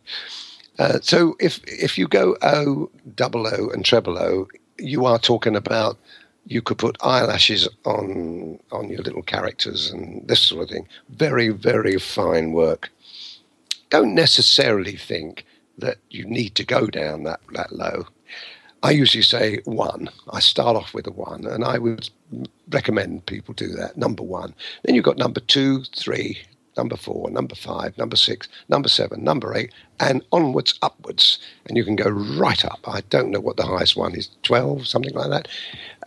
Uh, 0.79 0.99
so 1.03 1.37
if 1.39 1.61
if 1.67 1.99
you 1.99 2.09
go 2.09 2.37
O, 2.43 2.91
double 3.15 3.47
O, 3.47 3.69
and 3.71 3.85
treble 3.85 4.19
O, 4.19 4.49
you 4.79 5.05
are 5.05 5.19
talking 5.19 5.55
about 5.55 5.99
you 6.47 6.63
could 6.63 6.79
put 6.79 6.97
eyelashes 7.03 7.69
on 7.85 8.59
on 8.73 8.89
your 8.89 9.03
little 9.03 9.23
characters 9.23 9.91
and 9.91 10.27
this 10.27 10.41
sort 10.41 10.63
of 10.63 10.71
thing. 10.71 10.89
Very 11.11 11.51
very 11.51 11.99
fine 11.99 12.53
work. 12.53 12.91
Don't 13.91 14.15
necessarily 14.15 14.97
think 14.97 15.45
that 15.77 15.99
you 16.11 16.25
need 16.25 16.55
to 16.55 16.65
go 16.65 16.87
down 16.87 17.25
that 17.25 17.41
that 17.53 17.73
low. 17.73 18.07
I 18.83 18.93
usually 18.93 19.23
say 19.23 19.59
one. 19.67 20.09
I 20.31 20.41
start 20.41 20.77
off 20.77 20.95
with 20.95 21.07
a 21.07 21.11
one, 21.11 21.47
and 21.47 21.63
I 21.65 21.77
would 21.77 22.09
recommend 22.71 23.27
people 23.27 23.55
do 23.55 23.69
that. 23.69 23.97
Number 23.97 24.23
one. 24.23 24.55
Then 24.85 24.95
you've 24.95 25.05
got 25.05 25.19
number 25.19 25.41
two, 25.41 25.85
three, 25.97 26.39
number 26.77 26.97
four, 26.97 27.31
number 27.31 27.55
five, 27.55 27.97
number 27.99 28.17
six, 28.17 28.49
number 28.69 28.89
seven, 28.89 29.23
number 29.23 29.55
eight, 29.55 29.73
and 29.99 30.25
onwards, 30.33 30.79
upwards. 30.83 31.39
And 31.67 31.77
you 31.77 31.85
can 31.85 31.97
go 31.97 32.09
right 32.09 32.65
up. 32.65 32.81
I 32.87 33.03
don't 33.11 33.31
know 33.31 33.41
what 33.41 33.57
the 33.57 33.67
highest 33.67 33.97
one 33.97 34.15
is, 34.15 34.31
12, 34.43 34.87
something 34.87 35.15
like 35.15 35.31
that. 35.31 35.49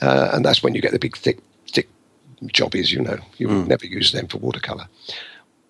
Uh, 0.02 0.32
and 0.34 0.43
that's 0.43 0.63
when 0.63 0.73
you 0.76 0.82
get 0.82 0.91
the 0.91 0.99
big, 0.99 1.17
thick, 1.17 1.39
thick 1.67 1.89
jobbies, 2.47 2.91
you 2.91 3.02
know. 3.02 3.19
You 3.38 3.47
mm. 3.47 3.60
would 3.60 3.67
never 3.67 3.86
use 3.86 4.12
them 4.12 4.28
for 4.28 4.38
watercolour 4.38 4.88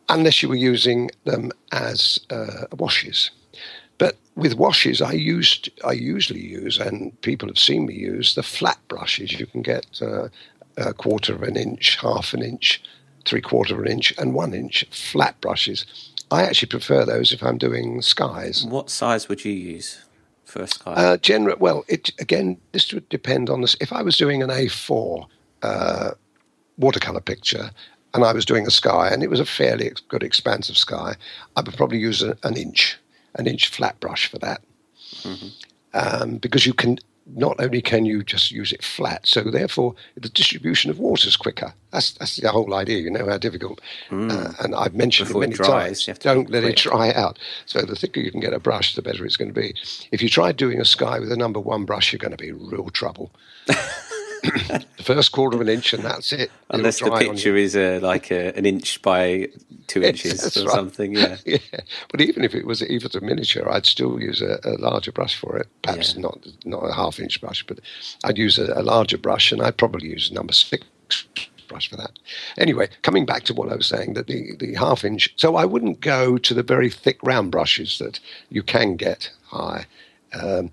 unless 0.10 0.41
you 0.41 0.49
were 0.49 0.56
using 0.56 1.10
them 1.23 1.51
as 1.71 2.19
uh, 2.29 2.65
washes. 2.77 3.32
But 3.97 4.17
with 4.36 4.56
washes, 4.56 5.01
I 5.01 5.13
used 5.13 5.69
I 5.86 5.93
usually 5.93 6.41
use, 6.41 6.79
and 6.79 7.19
people 7.21 7.47
have 7.47 7.60
seen 7.60 7.86
me 7.86 7.93
use 7.93 8.36
the 8.36 8.43
flat 8.43 8.79
brushes. 8.88 9.39
You 9.39 9.45
can 9.45 9.62
get 9.62 9.86
uh, 10.01 10.29
a 10.77 10.93
quarter 10.93 11.33
of 11.33 11.43
an 11.43 11.55
inch, 11.55 11.97
half 12.01 12.33
an 12.33 12.41
inch, 12.41 12.81
three 13.25 13.41
quarter 13.41 13.75
of 13.75 13.81
an 13.81 13.91
inch, 13.91 14.13
and 14.17 14.33
one 14.33 14.53
inch 14.53 14.86
flat 14.91 15.39
brushes. 15.41 15.86
I 16.31 16.43
actually 16.43 16.69
prefer 16.69 17.05
those 17.05 17.31
if 17.31 17.43
I'm 17.43 17.57
doing 17.57 18.01
skies. 18.01 18.65
What 18.65 18.89
size 18.89 19.29
would 19.29 19.45
you 19.45 19.51
use 19.51 20.03
for 20.45 20.63
a 20.63 20.67
sky? 20.67 20.93
Uh, 20.93 21.17
general, 21.17 21.57
well, 21.59 21.86
it 21.88 22.12
again, 22.19 22.57
this 22.71 22.91
would 22.93 23.07
depend 23.09 23.49
on 23.49 23.62
this. 23.62 23.75
If 23.79 23.93
I 23.93 24.01
was 24.01 24.17
doing 24.17 24.41
an 24.41 24.49
A4 24.49 25.27
uh, 25.62 26.12
watercolor 26.77 27.21
picture, 27.21 27.71
and 28.13 28.23
I 28.23 28.33
was 28.33 28.45
doing 28.45 28.67
a 28.67 28.71
sky, 28.71 29.09
and 29.09 29.23
it 29.23 29.29
was 29.29 29.39
a 29.39 29.45
fairly 29.45 29.91
good 30.07 30.23
expansive 30.23 30.77
sky, 30.77 31.15
I 31.55 31.62
would 31.62 31.75
probably 31.75 31.99
use 31.99 32.21
a, 32.21 32.38
an 32.43 32.57
inch 32.57 32.97
an 33.36 33.47
inch 33.47 33.67
flat 33.69 33.99
brush 33.99 34.27
for 34.29 34.38
that. 34.39 34.62
Mm-hmm. 35.21 35.47
Um, 35.95 36.38
because 36.38 36.65
you 36.65 36.73
can 36.73 36.97
not 37.25 37.59
only 37.59 37.81
can 37.81 38.05
you 38.05 38.23
just 38.23 38.51
use 38.51 38.71
it 38.71 38.83
flat, 38.83 39.25
so 39.25 39.43
therefore 39.43 39.95
the 40.15 40.29
distribution 40.29 40.91
of 40.91 40.99
water 40.99 41.27
is 41.27 41.36
quicker. 41.36 41.73
That's 41.91 42.12
that's 42.13 42.38
the 42.38 42.51
whole 42.51 42.73
idea. 42.73 42.99
You 42.99 43.12
know 43.12 43.27
how 43.27 43.38
difficult, 43.38 43.81
mm. 44.09 44.31
uh, 44.31 44.53
and 44.63 44.75
I've 44.75 44.95
mentioned 44.95 45.29
Before 45.29 45.43
it 45.43 45.47
many 45.47 45.53
it 45.53 45.63
dries, 45.63 46.05
times. 46.05 46.19
Don't 46.19 46.49
let 46.49 46.63
quick. 46.63 46.73
it 46.73 46.81
dry 46.81 47.13
out. 47.13 47.39
So 47.65 47.81
the 47.81 47.95
thicker 47.95 48.19
you 48.19 48.31
can 48.31 48.39
get 48.39 48.53
a 48.53 48.59
brush, 48.59 48.95
the 48.95 49.01
better 49.01 49.25
it's 49.25 49.38
going 49.38 49.53
to 49.53 49.59
be. 49.59 49.75
If 50.12 50.21
you 50.21 50.29
try 50.29 50.51
doing 50.51 50.81
a 50.81 50.86
sky 50.86 51.19
with 51.19 51.31
a 51.31 51.38
number 51.38 51.59
one 51.59 51.86
brush, 51.86 52.12
you're 52.12 52.19
going 52.19 52.31
to 52.31 52.38
be 52.38 52.49
in 52.49 52.67
real 52.67 52.89
trouble. 52.89 53.31
the 54.97 55.03
first 55.03 55.32
quarter 55.32 55.56
of 55.56 55.62
an 55.62 55.69
inch, 55.69 55.93
and 55.93 56.03
that's 56.03 56.34
it. 56.34 56.51
Unless 56.69 56.99
the 56.99 57.12
picture 57.12 57.56
is 57.56 57.77
uh, 57.77 57.99
like 58.01 58.29
a, 58.29 58.56
an 58.58 58.65
inch 58.65 59.01
by 59.01 59.47
two 59.88 60.03
inches 60.03 60.58
or 60.58 60.65
right. 60.65 60.75
something, 60.75 61.13
yeah. 61.13 61.38
yeah. 61.45 61.58
But 62.10 62.19
even 62.19 62.43
if 62.43 62.53
it 62.53 62.67
was 62.67 62.84
even 62.84 63.10
a 63.15 63.21
miniature, 63.21 63.69
I'd 63.71 63.86
still 63.86 64.19
use 64.19 64.41
a, 64.41 64.60
a 64.65 64.75
larger 64.79 65.13
brush 65.13 65.39
for 65.39 65.58
it. 65.58 65.67
Perhaps 65.82 66.15
yeah. 66.15 66.21
not 66.21 66.45
not 66.65 66.79
a 66.79 66.93
half 66.93 67.19
inch 67.19 67.39
brush, 67.39 67.65
but 67.65 67.79
I'd 68.25 68.38
use 68.38 68.58
a, 68.58 68.73
a 68.73 68.84
larger 68.84 69.17
brush, 69.17 69.51
and 69.53 69.62
I'd 69.62 69.77
probably 69.77 70.10
use 70.10 70.32
number 70.32 70.53
six 70.53 70.86
brush 71.69 71.89
for 71.89 71.95
that. 71.95 72.19
Anyway, 72.58 72.89
coming 73.01 73.25
back 73.25 73.43
to 73.43 73.53
what 73.53 73.71
I 73.71 73.75
was 73.75 73.88
saying, 73.88 74.13
that 74.13 74.27
the, 74.27 74.56
the 74.58 74.75
half 74.75 75.06
inch, 75.06 75.34
so 75.38 75.56
I 75.56 75.63
wouldn't 75.65 76.01
go 76.01 76.38
to 76.38 76.53
the 76.53 76.63
very 76.63 76.89
thick 76.89 77.17
round 77.23 77.51
brushes 77.51 77.97
that 77.99 78.19
you 78.49 78.62
can 78.62 78.97
get 78.97 79.32
high. 79.47 79.86
Um, 80.34 80.71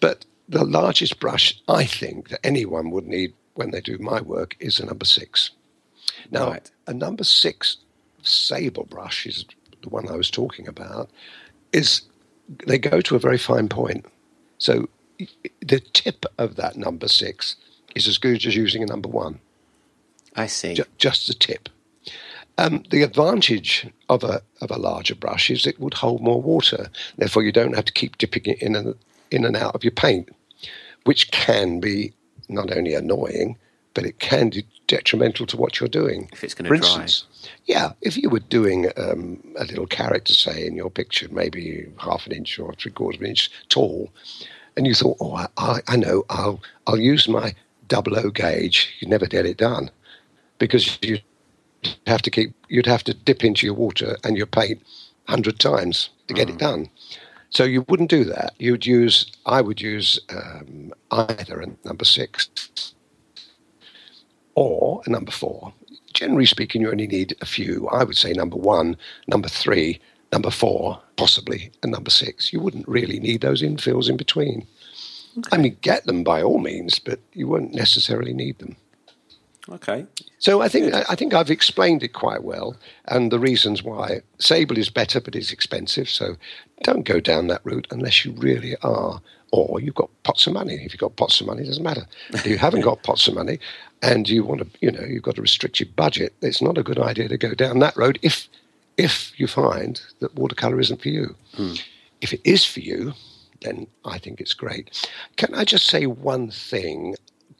but 0.00 0.24
the 0.48 0.64
largest 0.64 1.18
brush 1.20 1.60
I 1.68 1.84
think 1.84 2.28
that 2.28 2.44
anyone 2.44 2.90
would 2.90 3.06
need 3.06 3.32
when 3.54 3.70
they 3.70 3.80
do 3.80 3.98
my 3.98 4.20
work 4.20 4.56
is 4.60 4.80
a 4.80 4.86
number 4.86 5.04
six. 5.04 5.50
Now, 6.30 6.50
Right. 6.50 6.70
a 6.86 6.94
number 6.94 7.24
six 7.24 7.76
sable 8.22 8.84
brush 8.84 9.26
is 9.26 9.44
the 9.82 9.88
one 9.88 10.08
I 10.08 10.16
was 10.16 10.30
talking 10.30 10.68
about. 10.68 11.10
Is 11.72 12.02
they 12.66 12.78
go 12.78 13.00
to 13.00 13.16
a 13.16 13.18
very 13.18 13.38
fine 13.38 13.68
point, 13.68 14.04
so 14.58 14.88
the 15.60 15.80
tip 15.92 16.26
of 16.38 16.56
that 16.56 16.76
number 16.76 17.08
six 17.08 17.56
is 17.94 18.06
as 18.08 18.18
good 18.18 18.44
as 18.46 18.56
using 18.56 18.82
a 18.82 18.86
number 18.86 19.08
one. 19.08 19.38
I 20.34 20.46
see. 20.46 20.74
Ju- 20.74 20.84
just 20.98 21.26
the 21.28 21.34
tip. 21.34 21.68
Um, 22.58 22.84
the 22.90 23.02
advantage 23.02 23.86
of 24.08 24.22
a 24.24 24.42
of 24.60 24.70
a 24.70 24.78
larger 24.78 25.14
brush 25.14 25.50
is 25.50 25.66
it 25.66 25.80
would 25.80 25.94
hold 25.94 26.20
more 26.22 26.40
water. 26.40 26.90
Therefore, 27.16 27.42
you 27.42 27.52
don't 27.52 27.74
have 27.74 27.86
to 27.86 27.92
keep 27.92 28.18
dipping 28.18 28.44
it 28.46 28.60
in 28.62 28.76
and 28.76 28.94
in 29.32 29.44
and 29.44 29.56
out 29.56 29.74
of 29.74 29.84
your 29.84 29.92
paint, 29.92 30.30
which 31.04 31.30
can 31.30 31.80
be 31.80 32.12
not 32.48 32.76
only 32.76 32.94
annoying, 32.94 33.56
but 33.94 34.04
it 34.04 34.18
can 34.18 34.50
be 34.50 34.66
detrimental 34.86 35.46
to 35.46 35.56
what 35.56 35.80
you're 35.80 35.88
doing. 35.88 36.28
If 36.32 36.44
it's 36.44 36.54
gonna 36.54 36.68
For 36.68 36.76
dry. 36.76 37.02
instance, 37.02 37.26
yeah, 37.66 37.92
if 38.00 38.16
you 38.16 38.30
were 38.30 38.40
doing 38.40 38.90
um, 38.96 39.42
a 39.56 39.64
little 39.64 39.86
character, 39.86 40.34
say 40.34 40.66
in 40.66 40.74
your 40.74 40.90
picture, 40.90 41.28
maybe 41.30 41.86
half 41.98 42.26
an 42.26 42.32
inch 42.32 42.58
or 42.58 42.74
three 42.74 42.92
quarters 42.92 43.18
of 43.18 43.22
an 43.22 43.28
inch 43.28 43.50
tall, 43.68 44.10
and 44.76 44.86
you 44.86 44.94
thought, 44.94 45.16
oh, 45.20 45.46
I, 45.56 45.80
I, 45.88 45.96
know, 45.96 46.24
I'll 46.30 46.60
I'll 46.86 46.98
use 46.98 47.28
my 47.28 47.54
double 47.88 48.18
O 48.18 48.30
gauge. 48.30 48.94
You 49.00 49.08
never 49.08 49.26
get 49.26 49.46
it 49.46 49.58
done 49.58 49.90
because 50.58 50.98
you 51.02 51.18
have 52.06 52.22
to 52.22 52.30
keep 52.30 52.54
you'd 52.68 52.86
have 52.86 53.04
to 53.04 53.14
dip 53.14 53.44
into 53.44 53.66
your 53.66 53.74
water 53.74 54.16
and 54.24 54.36
your 54.36 54.46
paint 54.46 54.82
hundred 55.28 55.58
times 55.58 56.10
to 56.28 56.34
get 56.34 56.48
it 56.48 56.58
done. 56.58 56.88
So 57.52 57.64
you 57.64 57.84
wouldn't 57.88 58.08
do 58.08 58.24
that. 58.24 58.54
You'd 58.58 58.86
use 58.86 59.30
I 59.44 59.60
would 59.60 59.80
use 59.80 60.18
um, 60.30 60.92
either 61.10 61.60
a 61.60 61.66
number 61.84 62.04
six 62.04 62.48
or 64.54 65.02
a 65.04 65.10
number 65.10 65.30
four. 65.30 65.74
Generally 66.14 66.46
speaking, 66.46 66.80
you 66.80 66.90
only 66.90 67.06
need 67.06 67.36
a 67.42 67.46
few. 67.46 67.88
I 67.88 68.04
would 68.04 68.16
say 68.16 68.32
number 68.32 68.56
one, 68.56 68.96
number 69.26 69.48
three, 69.48 70.00
number 70.32 70.50
four, 70.50 71.00
possibly, 71.16 71.70
and 71.82 71.92
number 71.92 72.10
six. 72.10 72.54
You 72.54 72.60
wouldn't 72.60 72.88
really 72.88 73.20
need 73.20 73.42
those 73.42 73.62
infills 73.62 74.08
in 74.08 74.16
between. 74.16 74.66
I 75.50 75.58
mean, 75.58 75.76
get 75.82 76.06
them 76.06 76.24
by 76.24 76.42
all 76.42 76.58
means, 76.58 76.98
but 76.98 77.20
you 77.34 77.48
won't 77.48 77.74
necessarily 77.74 78.32
need 78.32 78.58
them. 78.60 78.76
Okay. 79.68 80.06
So 80.38 80.60
I 80.60 80.68
think 80.68 80.92
I 80.92 81.14
think 81.14 81.34
I've 81.34 81.50
explained 81.50 82.02
it 82.02 82.12
quite 82.14 82.42
well, 82.42 82.76
and 83.06 83.30
the 83.30 83.38
reasons 83.38 83.82
why. 83.82 84.22
Sable 84.38 84.76
is 84.76 84.90
better, 84.90 85.20
but 85.20 85.36
it's 85.36 85.52
expensive. 85.52 86.08
So 86.08 86.36
don't 86.82 87.04
go 87.04 87.20
down 87.20 87.46
that 87.46 87.64
route 87.64 87.86
unless 87.90 88.24
you 88.24 88.32
really 88.32 88.76
are, 88.82 89.20
or 89.52 89.80
you've 89.80 89.94
got 89.94 90.10
pots 90.24 90.46
of 90.48 90.52
money. 90.52 90.74
If 90.74 90.92
you've 90.92 91.00
got 91.00 91.16
pots 91.16 91.40
of 91.40 91.46
money, 91.46 91.62
it 91.62 91.66
doesn't 91.66 91.82
matter. 91.82 92.06
If 92.30 92.44
you 92.44 92.58
haven't 92.58 92.80
got 92.80 93.04
pots 93.04 93.28
of 93.28 93.34
money, 93.34 93.60
and 94.02 94.28
you 94.28 94.42
want 94.42 94.60
to, 94.60 94.66
you 94.80 94.90
know, 94.90 95.04
you've 95.04 95.22
got 95.22 95.38
a 95.38 95.42
restricted 95.42 95.94
budget, 95.94 96.34
it's 96.42 96.60
not 96.60 96.76
a 96.76 96.82
good 96.82 96.98
idea 96.98 97.28
to 97.28 97.38
go 97.38 97.54
down 97.54 97.78
that 97.78 97.96
road. 97.96 98.18
If 98.22 98.48
if 98.96 99.32
you 99.38 99.46
find 99.46 100.00
that 100.20 100.34
watercolor 100.34 100.80
isn't 100.80 101.00
for 101.00 101.08
you, 101.08 101.36
hmm. 101.54 101.74
if 102.20 102.32
it 102.32 102.40
is 102.44 102.64
for 102.64 102.80
you, 102.80 103.14
then 103.62 103.86
I 104.04 104.18
think 104.18 104.40
it's 104.40 104.54
great. 104.54 105.08
Can 105.36 105.54
I 105.54 105.64
just 105.64 105.86
say 105.86 106.06
one 106.06 106.50
thing? 106.50 107.14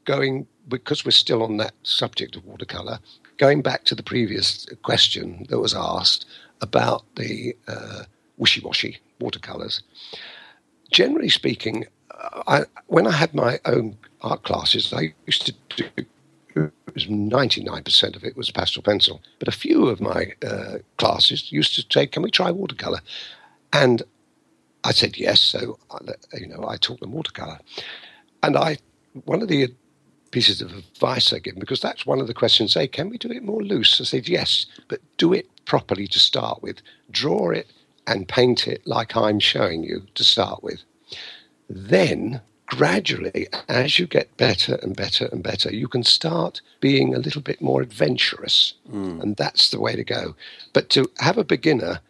Going 0.05 0.47
because 0.69 1.05
we're 1.05 1.13
still 1.13 1.43
on 1.43 1.57
that 1.59 1.75
subject 1.83 2.37
of 2.37 2.45
watercolor, 2.45 2.99
going 3.37 3.63
back 3.63 3.85
to 3.85 3.95
the 3.95 4.03
previous 4.03 4.67
question 4.83 5.47
that 5.49 5.59
was 5.59 5.75
asked 5.75 6.27
about 6.61 7.05
the 7.17 7.57
uh, 7.67 8.05
wishy-washy 8.37 8.99
watercolors. 9.21 9.83
Generally 10.93 11.31
speaking, 11.31 11.87
uh, 12.11 12.43
I, 12.47 12.65
when 12.87 13.07
I 13.07 13.13
had 13.13 13.35
my 13.35 13.59
own 13.65 13.97
art 14.21 14.45
classes, 14.45 14.93
I 14.93 15.15
used 15.27 15.47
to 15.47 15.55
do 15.77 15.89
it 16.55 16.95
was 16.95 17.07
99% 17.07 18.17
of 18.17 18.25
it 18.25 18.37
was 18.37 18.51
pastel 18.51 18.83
pencil. 18.83 19.21
But 19.39 19.49
a 19.49 19.53
few 19.53 19.89
of 19.89 20.01
my 20.01 20.33
uh, 20.47 20.79
classes 20.99 21.51
used 21.51 21.75
to 21.77 21.85
say, 21.91 22.07
"Can 22.07 22.23
we 22.23 22.31
try 22.31 22.51
watercolor?" 22.51 23.01
And 23.73 24.03
I 24.85 24.93
said 24.93 25.17
yes. 25.17 25.41
So 25.41 25.79
you 26.35 26.47
know, 26.47 26.67
I 26.69 26.77
taught 26.77 27.01
them 27.01 27.13
watercolor. 27.13 27.59
And 28.43 28.57
I, 28.57 28.79
one 29.25 29.43
of 29.43 29.49
the 29.49 29.73
pieces 30.33 30.61
of 30.61 30.73
advice 30.73 31.33
I 31.33 31.39
give 31.39 31.55
them, 31.55 31.61
because 31.61 31.81
that's 31.81 32.05
one 32.05 32.21
of 32.21 32.27
the 32.27 32.35
questions. 32.35 32.73
Say, 32.73 32.89
can 32.89 33.09
we 33.09 33.19
do 33.19 33.31
it 33.31 33.45
more 33.45 33.63
loose? 33.63 34.01
I 34.01 34.05
said 34.05 34.29
yes, 34.29 34.67
but 34.89 35.01
do 35.17 35.33
it 35.33 35.47
properly 35.65 36.09
to 36.09 36.19
start 36.19 36.63
with. 36.63 36.83
Draw 37.11 37.51
it 37.51 37.69
and 38.07 38.29
paint 38.29 38.67
it 38.67 38.85
like 38.87 39.17
I'm 39.17 39.39
showing 39.39 39.85
you 39.85 40.03
to 40.17 40.25
start 40.25 40.63
with. 40.63 40.83
Then 41.71 42.41
gradually, 42.67 43.49
as 43.69 43.99
you 43.99 44.07
get 44.07 44.37
better 44.37 44.77
and 44.83 44.97
better 44.97 45.27
and 45.27 45.43
better, 45.43 45.73
you 45.73 45.87
can 45.87 46.03
start 46.03 46.61
being 46.81 47.15
a 47.15 47.19
little 47.19 47.43
bit 47.43 47.61
more 47.61 47.83
adventurous. 47.83 48.75
Mm. 48.91 49.23
And 49.23 49.37
that's 49.37 49.71
the 49.71 49.81
way 49.81 49.95
to 49.95 50.03
go. 50.05 50.35
But 50.73 50.89
to 50.91 51.11
have 51.19 51.39
a 51.39 51.45
beginner 51.45 52.01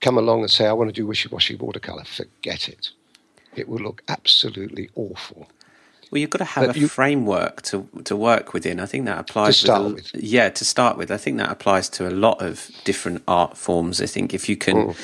come 0.00 0.18
along 0.18 0.40
and 0.40 0.50
say, 0.50 0.66
I 0.66 0.72
want 0.72 0.88
to 0.88 1.00
do 1.00 1.06
wishy 1.06 1.28
washy 1.28 1.54
watercolor, 1.54 2.04
forget 2.04 2.68
it. 2.68 2.90
It 3.54 3.68
will 3.68 3.78
look 3.78 4.02
absolutely 4.08 4.90
awful. 4.94 5.48
Well, 6.10 6.20
you've 6.20 6.30
got 6.30 6.38
to 6.38 6.44
have 6.44 6.76
a 6.76 6.78
you- 6.78 6.88
framework 6.88 7.62
to 7.62 7.88
to 8.04 8.16
work 8.16 8.52
within. 8.52 8.80
I 8.80 8.86
think 8.86 9.06
that 9.06 9.18
applies 9.18 9.56
To 9.58 9.66
start 9.66 9.82
with, 9.84 10.12
with. 10.12 10.22
Yeah, 10.22 10.48
to 10.50 10.64
start 10.64 10.96
with, 10.96 11.10
I 11.10 11.16
think 11.16 11.38
that 11.38 11.50
applies 11.50 11.88
to 11.90 12.08
a 12.08 12.10
lot 12.10 12.42
of 12.42 12.70
different 12.84 13.22
art 13.28 13.56
forms. 13.56 14.00
I 14.00 14.06
think 14.06 14.34
if 14.34 14.48
you 14.48 14.56
can, 14.56 14.76
Mm. 14.76 14.96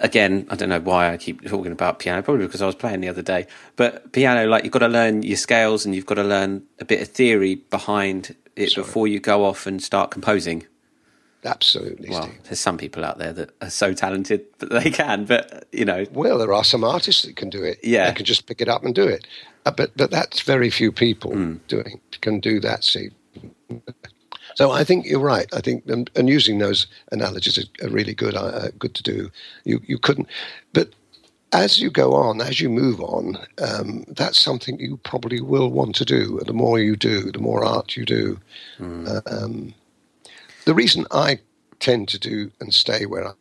again, 0.00 0.46
I 0.48 0.54
don't 0.56 0.68
know 0.68 0.80
why 0.80 1.12
I 1.12 1.16
keep 1.16 1.44
talking 1.48 1.72
about 1.72 1.98
piano, 1.98 2.22
probably 2.22 2.46
because 2.46 2.62
I 2.62 2.66
was 2.66 2.74
playing 2.76 3.00
the 3.00 3.08
other 3.08 3.22
day. 3.22 3.46
But 3.76 4.12
piano, 4.12 4.46
like 4.46 4.62
you've 4.64 4.72
got 4.72 4.78
to 4.80 4.88
learn 4.88 5.22
your 5.22 5.36
scales 5.36 5.84
and 5.84 5.94
you've 5.94 6.06
got 6.06 6.14
to 6.16 6.24
learn 6.24 6.62
a 6.78 6.84
bit 6.84 7.00
of 7.02 7.08
theory 7.08 7.56
behind 7.56 8.36
it 8.54 8.70
Sorry. 8.70 8.84
before 8.84 9.08
you 9.08 9.18
go 9.18 9.44
off 9.44 9.66
and 9.66 9.82
start 9.82 10.10
composing. 10.10 10.66
Absolutely, 11.44 12.08
Well, 12.10 12.22
Steve. 12.22 12.38
there's 12.44 12.60
some 12.60 12.78
people 12.78 13.04
out 13.04 13.18
there 13.18 13.32
that 13.32 13.50
are 13.60 13.70
so 13.70 13.92
talented 13.94 14.44
that 14.60 14.70
they 14.70 14.90
can, 14.90 15.24
but 15.24 15.66
you 15.72 15.84
know, 15.84 16.06
Well, 16.12 16.38
there 16.38 16.52
are 16.52 16.62
some 16.62 16.84
artists 16.84 17.22
that 17.24 17.34
can 17.34 17.50
do 17.50 17.64
it. 17.64 17.80
Yeah. 17.82 18.06
They 18.10 18.14
can 18.14 18.24
just 18.26 18.46
pick 18.46 18.60
it 18.60 18.68
up 18.68 18.84
and 18.84 18.94
do 18.94 19.02
it. 19.08 19.26
Uh, 19.64 19.70
but 19.70 19.96
but 19.96 20.10
that's 20.10 20.40
very 20.40 20.70
few 20.70 20.92
people 20.92 21.32
Hmm. 21.32 21.56
doing 21.68 22.00
can 22.20 22.40
do 22.40 22.60
that, 22.60 22.84
Steve. 22.84 23.12
So 24.54 24.70
I 24.70 24.84
think 24.84 25.06
you're 25.06 25.20
right. 25.20 25.46
I 25.54 25.60
think 25.60 25.86
and, 25.86 26.10
and 26.16 26.28
using 26.28 26.58
those 26.58 26.86
analogies 27.10 27.58
are, 27.58 27.86
are 27.86 27.90
really 27.90 28.14
good. 28.14 28.34
Uh, 28.34 28.68
good 28.78 28.94
to 28.94 29.02
do. 29.02 29.30
You 29.64 29.80
you 29.86 29.98
couldn't, 29.98 30.28
but 30.72 30.90
as 31.52 31.78
you 31.80 31.90
go 31.90 32.14
on, 32.14 32.40
as 32.40 32.60
you 32.60 32.68
move 32.70 33.00
on, 33.00 33.36
um, 33.60 34.04
that's 34.08 34.40
something 34.40 34.78
you 34.80 34.96
probably 34.98 35.40
will 35.40 35.70
want 35.70 35.94
to 35.96 36.04
do. 36.04 36.38
And 36.38 36.46
the 36.46 36.54
more 36.54 36.78
you 36.78 36.96
do, 36.96 37.30
the 37.30 37.40
more 37.40 37.64
art 37.64 37.96
you 37.96 38.04
do. 38.04 38.38
Uh, 38.80 39.20
um, 39.26 39.74
the 40.64 40.74
reason 40.74 41.06
I 41.10 41.40
tend 41.78 42.08
to 42.08 42.18
do 42.18 42.50
and 42.60 42.72
stay 42.72 43.04
where 43.06 43.34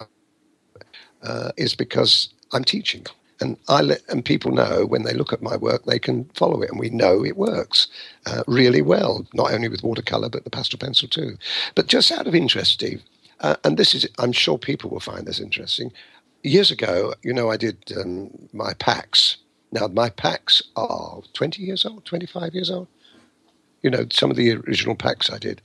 I 0.00 0.04
uh, 1.22 1.52
is 1.56 1.74
because 1.74 2.30
I'm 2.52 2.64
teaching. 2.64 3.06
And 3.40 3.56
I 3.68 3.80
let, 3.80 4.02
and 4.08 4.24
people 4.24 4.52
know 4.52 4.84
when 4.86 5.04
they 5.04 5.14
look 5.14 5.32
at 5.32 5.42
my 5.42 5.56
work, 5.56 5.84
they 5.84 5.98
can 5.98 6.24
follow 6.34 6.62
it, 6.62 6.70
and 6.70 6.78
we 6.78 6.90
know 6.90 7.24
it 7.24 7.36
works 7.36 7.88
uh, 8.26 8.42
really 8.46 8.82
well. 8.82 9.26
Not 9.34 9.52
only 9.52 9.68
with 9.68 9.82
watercolor, 9.82 10.28
but 10.28 10.44
the 10.44 10.50
pastel 10.50 10.78
pencil 10.78 11.08
too. 11.08 11.36
But 11.74 11.86
just 11.86 12.12
out 12.12 12.26
of 12.26 12.34
interest, 12.34 12.72
Steve, 12.72 13.02
uh, 13.40 13.56
and 13.64 13.76
this 13.76 13.94
is, 13.94 14.06
I'm 14.18 14.32
sure 14.32 14.58
people 14.58 14.90
will 14.90 15.00
find 15.00 15.26
this 15.26 15.40
interesting. 15.40 15.92
Years 16.42 16.70
ago, 16.70 17.14
you 17.22 17.32
know, 17.32 17.50
I 17.50 17.56
did 17.56 17.76
um, 17.98 18.30
my 18.52 18.74
packs. 18.74 19.38
Now, 19.72 19.86
my 19.88 20.10
packs 20.10 20.62
are 20.76 21.20
20 21.32 21.62
years 21.62 21.84
old, 21.84 22.04
25 22.04 22.54
years 22.54 22.70
old. 22.70 22.88
You 23.82 23.90
know, 23.90 24.06
some 24.10 24.30
of 24.30 24.36
the 24.36 24.52
original 24.52 24.94
packs 24.94 25.30
I 25.30 25.38
did. 25.38 25.62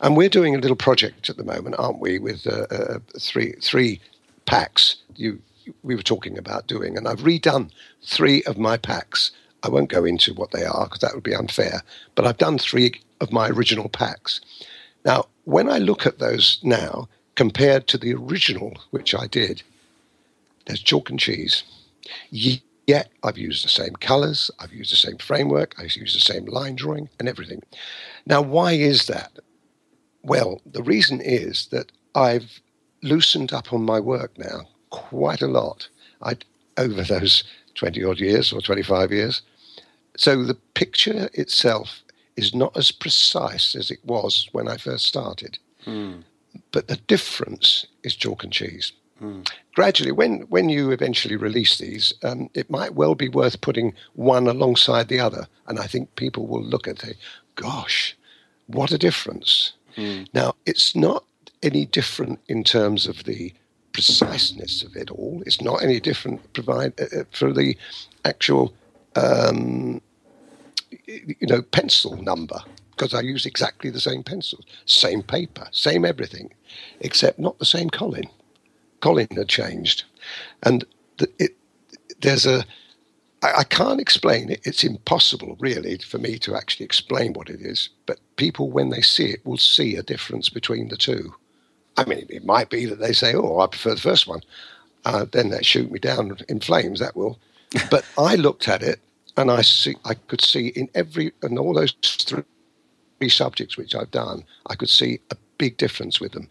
And 0.00 0.16
we're 0.16 0.28
doing 0.28 0.54
a 0.54 0.58
little 0.58 0.76
project 0.76 1.30
at 1.30 1.36
the 1.38 1.44
moment, 1.44 1.76
aren't 1.78 2.00
we, 2.00 2.18
with 2.18 2.46
uh, 2.46 2.66
uh, 2.70 2.98
three 3.18 3.52
three 3.62 4.00
packs 4.44 4.96
you 5.16 5.40
we 5.82 5.94
were 5.94 6.02
talking 6.02 6.38
about 6.38 6.66
doing, 6.66 6.96
and 6.96 7.08
I've 7.08 7.20
redone 7.20 7.70
three 8.04 8.42
of 8.44 8.58
my 8.58 8.76
packs. 8.76 9.30
I 9.62 9.68
won't 9.68 9.90
go 9.90 10.04
into 10.04 10.34
what 10.34 10.52
they 10.52 10.64
are 10.64 10.84
because 10.84 11.00
that 11.00 11.14
would 11.14 11.24
be 11.24 11.34
unfair, 11.34 11.82
but 12.14 12.26
I've 12.26 12.38
done 12.38 12.58
three 12.58 13.00
of 13.20 13.32
my 13.32 13.48
original 13.48 13.88
packs. 13.88 14.40
Now, 15.04 15.26
when 15.44 15.70
I 15.70 15.78
look 15.78 16.06
at 16.06 16.18
those 16.18 16.58
now 16.62 17.08
compared 17.34 17.86
to 17.88 17.98
the 17.98 18.14
original, 18.14 18.74
which 18.90 19.14
I 19.14 19.26
did, 19.26 19.62
there's 20.66 20.82
chalk 20.82 21.10
and 21.10 21.20
cheese. 21.20 21.64
Ye- 22.30 22.62
Yet 22.86 23.10
I've 23.22 23.38
used 23.38 23.64
the 23.64 23.70
same 23.70 23.94
colors, 23.94 24.50
I've 24.60 24.72
used 24.74 24.92
the 24.92 24.96
same 24.96 25.18
framework, 25.18 25.74
I've 25.78 25.96
used 25.96 26.16
the 26.16 26.20
same 26.20 26.44
line 26.46 26.76
drawing 26.76 27.08
and 27.18 27.28
everything. 27.28 27.62
Now, 28.26 28.42
why 28.42 28.72
is 28.72 29.06
that? 29.06 29.32
Well, 30.22 30.60
the 30.66 30.82
reason 30.82 31.20
is 31.22 31.66
that 31.72 31.92
I've 32.14 32.60
loosened 33.02 33.52
up 33.54 33.72
on 33.72 33.84
my 33.84 34.00
work 34.00 34.38
now 34.38 34.68
quite 34.94 35.42
a 35.42 35.48
lot 35.48 35.88
I, 36.22 36.36
over 36.78 37.02
those 37.02 37.42
20 37.74 38.04
odd 38.04 38.20
years 38.20 38.52
or 38.52 38.60
25 38.60 39.10
years. 39.10 39.42
So 40.16 40.44
the 40.44 40.54
picture 40.74 41.28
itself 41.34 42.02
is 42.36 42.54
not 42.54 42.76
as 42.76 42.92
precise 42.92 43.74
as 43.74 43.90
it 43.90 43.98
was 44.04 44.48
when 44.52 44.68
I 44.68 44.76
first 44.76 45.06
started. 45.06 45.58
But 46.70 46.86
the 46.86 46.96
difference 47.08 47.86
is 48.04 48.14
chalk 48.14 48.44
and 48.44 48.52
cheese. 48.52 48.92
Gradually, 49.74 50.12
when, 50.12 50.42
when 50.42 50.68
you 50.68 50.92
eventually 50.92 51.36
release 51.36 51.78
these, 51.78 52.14
um, 52.22 52.48
it 52.54 52.70
might 52.70 52.94
well 52.94 53.14
be 53.14 53.28
worth 53.28 53.60
putting 53.60 53.94
one 54.14 54.46
alongside 54.46 55.08
the 55.08 55.20
other. 55.20 55.48
And 55.66 55.78
I 55.78 55.86
think 55.86 56.14
people 56.14 56.46
will 56.46 56.62
look 56.62 56.86
at 56.86 57.02
it, 57.02 57.16
gosh, 57.56 58.16
What 58.66 58.92
a 58.92 58.98
difference. 58.98 59.72
Mm. 59.96 60.28
Now, 60.32 60.54
it's 60.64 60.94
not 60.96 61.24
any 61.62 61.86
different 61.86 62.40
in 62.48 62.64
terms 62.64 63.06
of 63.06 63.24
the 63.24 63.52
preciseness 63.94 64.82
of 64.82 64.94
it 64.96 65.10
all. 65.10 65.42
It's 65.46 65.62
not 65.62 65.82
any 65.82 66.00
different 66.00 66.52
provide 66.52 66.92
uh, 67.00 67.20
uh 67.20 67.24
for 67.30 67.52
the 67.52 67.76
actual, 68.26 68.74
um, 69.16 70.02
you 71.06 71.46
know, 71.48 71.62
pencil 71.62 72.20
number 72.22 72.60
because 72.90 73.14
I 73.14 73.20
use 73.20 73.46
exactly 73.46 73.90
the 73.90 74.00
same 74.00 74.22
pencils, 74.22 74.64
same 74.84 75.22
paper, 75.22 75.66
same 75.72 76.04
everything, 76.04 76.52
except 77.00 77.38
not 77.38 77.58
the 77.58 77.64
same 77.64 77.88
Colin. 77.88 78.28
Colin 79.00 79.28
had 79.34 79.48
changed, 79.48 80.04
and 80.62 80.84
the, 81.18 81.28
it, 81.38 81.56
there's 82.20 82.46
a 82.46 82.64
I, 83.44 83.58
I 83.58 83.64
can't 83.64 84.00
explain 84.00 84.50
it. 84.50 84.60
It's 84.64 84.82
impossible, 84.82 85.56
really, 85.60 85.98
for 85.98 86.18
me 86.18 86.38
to 86.40 86.56
actually 86.56 86.86
explain 86.86 87.34
what 87.34 87.50
it 87.50 87.60
is. 87.60 87.90
But 88.06 88.18
people, 88.36 88.70
when 88.70 88.90
they 88.90 89.02
see 89.02 89.26
it, 89.26 89.44
will 89.44 89.58
see 89.58 89.96
a 89.96 90.02
difference 90.02 90.48
between 90.48 90.88
the 90.88 90.96
two. 90.96 91.34
I 91.96 92.04
mean, 92.04 92.26
it 92.28 92.44
might 92.44 92.70
be 92.70 92.86
that 92.86 92.98
they 92.98 93.12
say, 93.12 93.34
"Oh, 93.34 93.60
I 93.60 93.66
prefer 93.66 93.94
the 93.94 94.00
first 94.00 94.26
one." 94.26 94.40
Uh, 95.04 95.26
then 95.30 95.50
they 95.50 95.62
shoot 95.62 95.90
me 95.90 95.98
down 95.98 96.38
in 96.48 96.60
flames. 96.60 97.00
That 97.00 97.16
will. 97.16 97.38
But 97.90 98.04
I 98.16 98.36
looked 98.36 98.68
at 98.68 98.82
it, 98.82 99.00
and 99.36 99.50
I 99.50 99.62
see, 99.62 99.96
I 100.04 100.14
could 100.14 100.40
see 100.40 100.68
in 100.68 100.88
every 100.94 101.32
and 101.42 101.58
all 101.58 101.74
those 101.74 101.92
three 102.02 102.44
subjects 103.28 103.76
which 103.76 103.94
I've 103.94 104.10
done, 104.10 104.44
I 104.66 104.76
could 104.76 104.88
see 104.88 105.20
a 105.30 105.36
big 105.58 105.76
difference 105.76 106.20
with 106.20 106.32
them. 106.32 106.48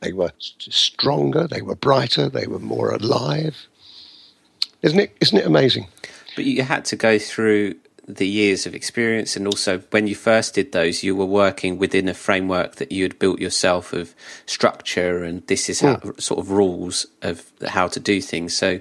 They 0.00 0.12
were 0.12 0.32
stronger, 0.58 1.46
they 1.46 1.62
were 1.62 1.74
brighter, 1.74 2.28
they 2.28 2.46
were 2.46 2.58
more 2.58 2.90
alive. 2.92 3.66
Isn't 4.82 5.00
it? 5.00 5.16
Isn't 5.20 5.38
it 5.38 5.46
amazing? 5.46 5.88
But 6.36 6.44
you 6.44 6.62
had 6.62 6.84
to 6.86 6.96
go 6.96 7.18
through 7.18 7.76
the 8.06 8.26
years 8.26 8.66
of 8.66 8.74
experience, 8.74 9.36
and 9.36 9.46
also 9.46 9.78
when 9.90 10.06
you 10.06 10.14
first 10.14 10.54
did 10.54 10.72
those, 10.72 11.02
you 11.02 11.16
were 11.16 11.24
working 11.24 11.78
within 11.78 12.08
a 12.08 12.14
framework 12.14 12.76
that 12.76 12.92
you 12.92 13.02
had 13.02 13.18
built 13.18 13.40
yourself 13.40 13.92
of 13.92 14.14
structure, 14.46 15.24
and 15.24 15.46
this 15.46 15.68
is 15.68 15.80
how 15.80 15.96
mm. 15.96 16.20
sort 16.20 16.40
of 16.40 16.50
rules 16.50 17.06
of 17.22 17.50
how 17.66 17.88
to 17.88 18.00
do 18.00 18.20
things. 18.20 18.56
So 18.56 18.80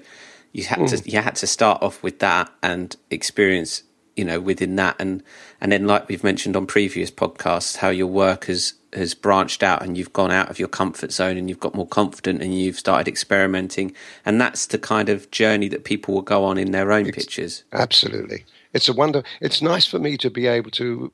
you 0.52 0.66
had 0.66 0.80
mm. 0.80 0.90
to 0.90 1.10
you 1.10 1.20
had 1.20 1.36
to 1.38 1.48
start 1.48 1.82
off 1.82 2.04
with 2.04 2.20
that 2.20 2.52
and 2.62 2.96
experience, 3.10 3.84
you 4.16 4.26
know, 4.26 4.40
within 4.40 4.76
that, 4.76 4.96
and 5.00 5.24
and 5.64 5.72
then 5.72 5.88
like 5.88 6.10
we've 6.10 6.26
mentioned 6.26 6.58
on 6.58 6.68
previous 6.68 7.10
podcasts, 7.10 7.78
how 7.78 7.88
your 7.88 8.08
work 8.08 8.46
has 8.46 8.74
has 8.92 9.14
branched 9.14 9.64
out 9.64 9.82
and 9.82 9.98
you've 9.98 10.12
gone 10.12 10.30
out 10.30 10.50
of 10.50 10.60
your 10.60 10.68
comfort 10.68 11.12
zone 11.12 11.38
and 11.38 11.50
you've 11.50 11.62
got 11.62 11.74
more 11.74 11.88
confident 11.88 12.44
and 12.44 12.60
you've 12.60 12.78
started 12.78 13.08
experimenting. 13.08 13.92
And 14.26 14.40
that's 14.40 14.68
the 14.68 14.78
kind 14.78 15.10
of 15.10 15.32
journey 15.32 15.70
that 15.70 15.86
people 15.86 16.14
will 16.14 16.22
go 16.22 16.44
on 16.44 16.58
in 16.58 16.72
their 16.72 16.92
own 16.92 17.08
it's, 17.08 17.18
pictures. 17.18 17.64
absolutely. 17.72 18.46
It's 18.74 18.90
a 18.90 18.94
wonder 18.94 19.24
it's 19.40 19.62
nice 19.62 19.88
for 19.88 20.00
me 20.00 20.18
to 20.18 20.30
be 20.30 20.48
able 20.48 20.70
to 20.72 21.12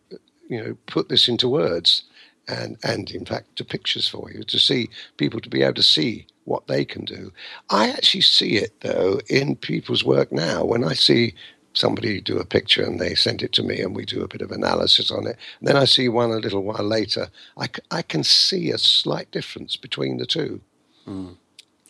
you 0.47 0.63
know 0.63 0.75
put 0.87 1.09
this 1.09 1.27
into 1.27 1.47
words 1.47 2.01
and 2.47 2.75
and 2.83 3.11
in 3.11 3.25
fact 3.25 3.55
to 3.57 3.63
pictures 3.63 4.07
for 4.07 4.31
you 4.31 4.43
to 4.45 4.57
see 4.57 4.89
people 5.17 5.39
to 5.41 5.49
be 5.49 5.61
able 5.61 5.75
to 5.75 5.83
see 5.83 6.25
what 6.45 6.65
they 6.65 6.85
can 6.85 7.05
do. 7.05 7.31
I 7.69 7.89
actually 7.89 8.21
see 8.21 8.55
it 8.55 8.73
though 8.81 9.19
in 9.29 9.55
people's 9.57 10.03
work 10.03 10.31
now. 10.31 10.65
When 10.65 10.83
i 10.83 10.95
see 10.95 11.35
somebody 11.73 12.19
do 12.19 12.39
a 12.39 12.45
picture 12.45 12.83
and 12.83 12.99
they 12.99 13.15
send 13.15 13.41
it 13.41 13.53
to 13.53 13.63
me 13.63 13.81
and 13.81 13.95
we 13.95 14.05
do 14.05 14.23
a 14.23 14.27
bit 14.27 14.41
of 14.41 14.51
analysis 14.51 15.11
on 15.11 15.27
it. 15.27 15.37
And 15.59 15.67
then 15.67 15.77
I 15.77 15.85
see 15.85 16.09
one 16.09 16.31
a 16.31 16.37
little 16.37 16.63
while 16.63 16.83
later. 16.83 17.29
I, 17.57 17.69
I 17.91 18.01
can 18.01 18.23
see 18.23 18.71
a 18.71 18.77
slight 18.77 19.31
difference 19.31 19.75
between 19.75 20.17
the 20.17 20.25
two. 20.25 20.61
Mm. 21.07 21.35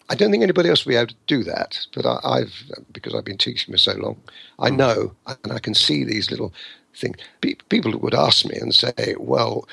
I 0.09 0.15
don't 0.15 0.31
think 0.31 0.43
anybody 0.43 0.69
else 0.69 0.85
will 0.85 0.91
be 0.91 0.97
able 0.97 1.07
to 1.07 1.15
do 1.27 1.43
that, 1.43 1.85
but 1.93 2.05
I, 2.05 2.39
have 2.39 2.53
because 2.91 3.13
I've 3.13 3.25
been 3.25 3.37
teaching 3.37 3.71
for 3.71 3.77
so 3.77 3.93
long. 3.93 4.17
I 4.57 4.69
mm. 4.69 4.77
know 4.77 5.15
and 5.27 5.53
I 5.53 5.59
can 5.59 5.75
see 5.75 6.03
these 6.03 6.31
little 6.31 6.51
things. 6.95 7.17
People 7.69 7.97
would 7.97 8.15
ask 8.15 8.45
me 8.45 8.57
and 8.59 8.73
say, 8.73 9.15
"Well, 9.19 9.67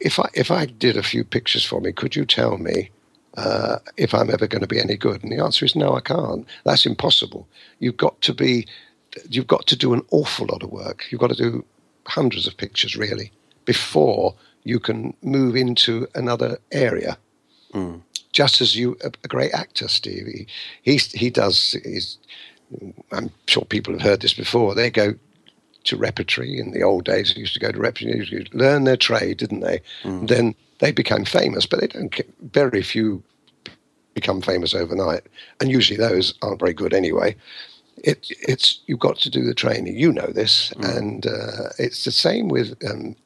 if 0.00 0.20
I 0.20 0.28
if 0.34 0.52
I 0.52 0.66
did 0.66 0.96
a 0.96 1.02
few 1.02 1.24
pictures 1.24 1.64
for 1.64 1.80
me, 1.80 1.92
could 1.92 2.16
you 2.16 2.24
tell 2.24 2.58
me?" 2.58 2.90
Uh, 3.34 3.78
if 3.96 4.12
I'm 4.12 4.28
ever 4.28 4.46
going 4.46 4.60
to 4.60 4.68
be 4.68 4.78
any 4.78 4.94
good? 4.94 5.22
And 5.22 5.32
the 5.32 5.42
answer 5.42 5.64
is 5.64 5.74
no, 5.74 5.94
I 5.94 6.00
can't. 6.00 6.46
That's 6.64 6.84
impossible. 6.84 7.48
You've 7.78 7.96
got 7.96 8.20
to 8.20 8.34
be 8.34 8.66
you've 9.28 9.46
got 9.46 9.66
to 9.66 9.76
do 9.76 9.92
an 9.92 10.02
awful 10.10 10.46
lot 10.50 10.62
of 10.62 10.70
work. 10.70 11.06
You've 11.10 11.20
got 11.20 11.30
to 11.30 11.36
do 11.36 11.64
hundreds 12.06 12.46
of 12.46 12.56
pictures 12.56 12.96
really 12.96 13.30
before 13.64 14.34
you 14.64 14.78
can 14.78 15.14
move 15.22 15.56
into 15.56 16.06
another 16.14 16.58
area. 16.70 17.18
Mm. 17.74 18.02
Just 18.32 18.60
as 18.60 18.76
you, 18.76 18.96
a, 19.04 19.08
a, 19.24 19.28
great 19.28 19.52
actor, 19.52 19.88
Steve, 19.88 20.26
he, 20.26 20.46
he, 20.82 20.96
he 20.96 21.30
does. 21.30 21.76
He's, 21.84 22.18
I'm 23.10 23.30
sure 23.46 23.64
people 23.64 23.92
have 23.92 24.02
heard 24.02 24.20
this 24.20 24.34
before. 24.34 24.74
They 24.74 24.90
go 24.90 25.14
to 25.84 25.96
repertory 25.96 26.58
in 26.58 26.72
the 26.72 26.82
old 26.82 27.04
days. 27.04 27.34
They 27.34 27.40
used 27.40 27.54
to 27.54 27.60
go 27.60 27.72
to 27.72 27.78
repertory, 27.78 28.24
to 28.24 28.56
learn 28.56 28.84
their 28.84 28.96
trade, 28.96 29.38
didn't 29.38 29.60
they? 29.60 29.80
Mm. 30.02 30.28
Then 30.28 30.54
they 30.78 30.92
became 30.92 31.24
famous, 31.24 31.66
but 31.66 31.80
they 31.80 31.88
don't. 31.88 32.18
Very 32.40 32.82
few 32.82 33.22
become 34.14 34.42
famous 34.42 34.74
overnight, 34.74 35.22
and 35.60 35.70
usually 35.70 35.96
those 35.96 36.34
aren't 36.42 36.60
very 36.60 36.74
good 36.74 36.92
anyway 36.92 37.34
it, 37.98 38.30
it's 38.48 38.80
you've 38.86 38.98
got 38.98 39.16
to 39.18 39.30
do 39.30 39.44
the 39.44 39.54
training. 39.54 39.96
You 39.96 40.12
know 40.12 40.26
this, 40.26 40.70
mm. 40.76 40.96
and 40.96 41.26
uh, 41.26 41.70
it's 41.78 42.04
the 42.04 42.12
same 42.12 42.48
with 42.48 42.74
um, 42.88 43.16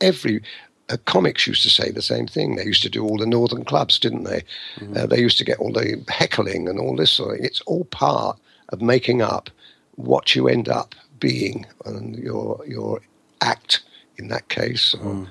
every. 0.00 0.42
Uh, 0.88 0.96
comics 1.04 1.48
used 1.48 1.64
to 1.64 1.68
say 1.68 1.90
the 1.90 2.00
same 2.00 2.28
thing. 2.28 2.54
They 2.54 2.64
used 2.64 2.84
to 2.84 2.88
do 2.88 3.02
all 3.02 3.18
the 3.18 3.26
northern 3.26 3.64
clubs, 3.64 3.98
didn't 3.98 4.22
they? 4.22 4.44
Mm. 4.76 4.96
Uh, 4.96 5.06
they 5.06 5.18
used 5.18 5.36
to 5.38 5.44
get 5.44 5.58
all 5.58 5.72
the 5.72 6.00
heckling 6.06 6.68
and 6.68 6.78
all 6.78 6.94
this 6.94 7.10
sort 7.10 7.40
of. 7.40 7.44
It's 7.44 7.60
all 7.62 7.86
part 7.86 8.38
of 8.68 8.80
making 8.80 9.20
up 9.20 9.50
what 9.96 10.36
you 10.36 10.46
end 10.46 10.68
up 10.68 10.94
being 11.18 11.66
and 11.86 12.16
your 12.16 12.64
your 12.68 13.00
act 13.40 13.82
in 14.16 14.28
that 14.28 14.48
case, 14.48 14.94
or 14.94 15.12
mm. 15.12 15.28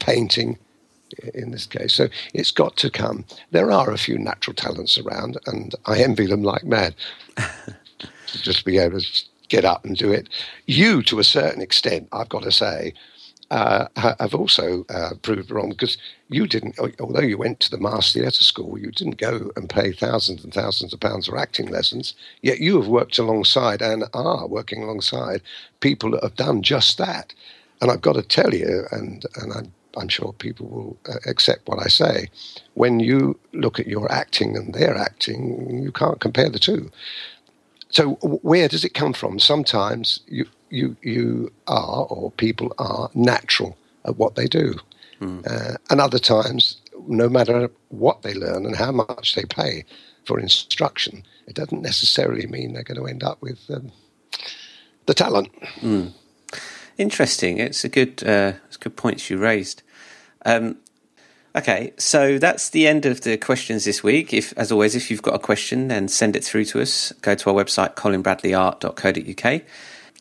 painting 0.00 0.58
in 1.34 1.50
this 1.50 1.66
case. 1.66 1.94
So 1.94 2.08
it's 2.34 2.50
got 2.50 2.76
to 2.78 2.90
come. 2.90 3.24
There 3.50 3.70
are 3.70 3.90
a 3.90 3.98
few 3.98 4.18
natural 4.18 4.54
talents 4.54 4.98
around, 4.98 5.38
and 5.46 5.74
I 5.86 6.02
envy 6.02 6.26
them 6.26 6.42
like 6.42 6.64
mad. 6.64 6.94
to 8.32 8.42
just 8.42 8.64
be 8.64 8.78
able 8.78 9.00
to 9.00 9.24
get 9.48 9.64
up 9.64 9.84
and 9.84 9.96
do 9.96 10.12
it. 10.12 10.28
You, 10.66 11.02
to 11.04 11.18
a 11.18 11.24
certain 11.24 11.60
extent, 11.60 12.08
I've 12.12 12.28
got 12.28 12.42
to 12.44 12.52
say, 12.52 12.94
uh, 13.50 13.88
have 13.96 14.34
also 14.34 14.84
uh, 14.90 15.10
proved 15.22 15.50
wrong 15.50 15.70
because 15.70 15.98
you 16.28 16.46
didn't, 16.46 16.78
although 17.00 17.20
you 17.20 17.36
went 17.36 17.58
to 17.60 17.70
the 17.70 17.78
Mass 17.78 18.12
Theatre 18.12 18.44
School, 18.44 18.78
you 18.78 18.92
didn't 18.92 19.18
go 19.18 19.50
and 19.56 19.68
pay 19.68 19.90
thousands 19.90 20.44
and 20.44 20.54
thousands 20.54 20.92
of 20.92 21.00
pounds 21.00 21.26
for 21.26 21.36
acting 21.36 21.66
lessons. 21.66 22.14
Yet 22.42 22.60
you 22.60 22.80
have 22.80 22.86
worked 22.88 23.18
alongside 23.18 23.82
and 23.82 24.04
are 24.14 24.46
working 24.46 24.84
alongside 24.84 25.42
people 25.80 26.12
that 26.12 26.22
have 26.22 26.36
done 26.36 26.62
just 26.62 26.96
that. 26.98 27.34
And 27.82 27.90
I've 27.90 28.02
got 28.02 28.12
to 28.12 28.22
tell 28.22 28.54
you, 28.54 28.84
and 28.92 29.24
and 29.36 29.52
I'm, 29.52 29.72
I'm 29.96 30.08
sure 30.08 30.32
people 30.34 30.68
will 30.68 30.96
uh, 31.08 31.18
accept 31.26 31.66
what 31.66 31.84
I 31.84 31.88
say. 31.88 32.28
When 32.74 33.00
you 33.00 33.36
look 33.52 33.80
at 33.80 33.88
your 33.88 34.10
acting 34.12 34.56
and 34.56 34.74
their 34.74 34.96
acting, 34.96 35.82
you 35.82 35.90
can't 35.90 36.20
compare 36.20 36.50
the 36.50 36.58
two 36.60 36.90
so 37.90 38.12
where 38.20 38.68
does 38.68 38.84
it 38.84 38.94
come 38.94 39.12
from? 39.12 39.38
Sometimes 39.38 40.20
you 40.26 40.46
you 40.70 40.96
you 41.02 41.52
are 41.66 42.06
or 42.06 42.30
people 42.32 42.72
are 42.78 43.10
natural 43.14 43.76
at 44.04 44.16
what 44.16 44.34
they 44.36 44.46
do, 44.46 44.74
mm. 45.20 45.46
uh, 45.46 45.76
and 45.90 46.00
other 46.00 46.18
times, 46.18 46.80
no 47.06 47.28
matter 47.28 47.70
what 47.88 48.22
they 48.22 48.34
learn 48.34 48.64
and 48.64 48.76
how 48.76 48.92
much 48.92 49.34
they 49.34 49.44
pay 49.44 49.84
for 50.24 50.38
instruction, 50.38 51.24
it 51.46 51.54
doesn't 51.54 51.82
necessarily 51.82 52.46
mean 52.46 52.72
they're 52.72 52.84
going 52.84 53.00
to 53.00 53.06
end 53.06 53.24
up 53.24 53.42
with 53.42 53.58
um, 53.70 53.90
the 55.06 55.14
talent. 55.14 55.48
Mm. 55.80 56.12
Interesting. 56.96 57.58
It's 57.58 57.84
a 57.84 57.88
good 57.88 58.22
uh, 58.24 58.52
it's 58.68 58.76
good 58.76 58.96
points 58.96 59.28
you 59.30 59.38
raised. 59.38 59.82
Um, 60.46 60.76
Okay, 61.56 61.92
so 61.96 62.38
that's 62.38 62.70
the 62.70 62.86
end 62.86 63.06
of 63.06 63.22
the 63.22 63.36
questions 63.36 63.84
this 63.84 64.04
week. 64.04 64.32
If, 64.32 64.56
as 64.56 64.70
always, 64.70 64.94
if 64.94 65.10
you've 65.10 65.22
got 65.22 65.34
a 65.34 65.38
question, 65.40 65.88
then 65.88 66.06
send 66.06 66.36
it 66.36 66.44
through 66.44 66.64
to 66.66 66.80
us. 66.80 67.12
Go 67.22 67.34
to 67.34 67.50
our 67.50 67.64
website, 67.64 67.96
colinbradleyart.co.uk. 67.96 69.62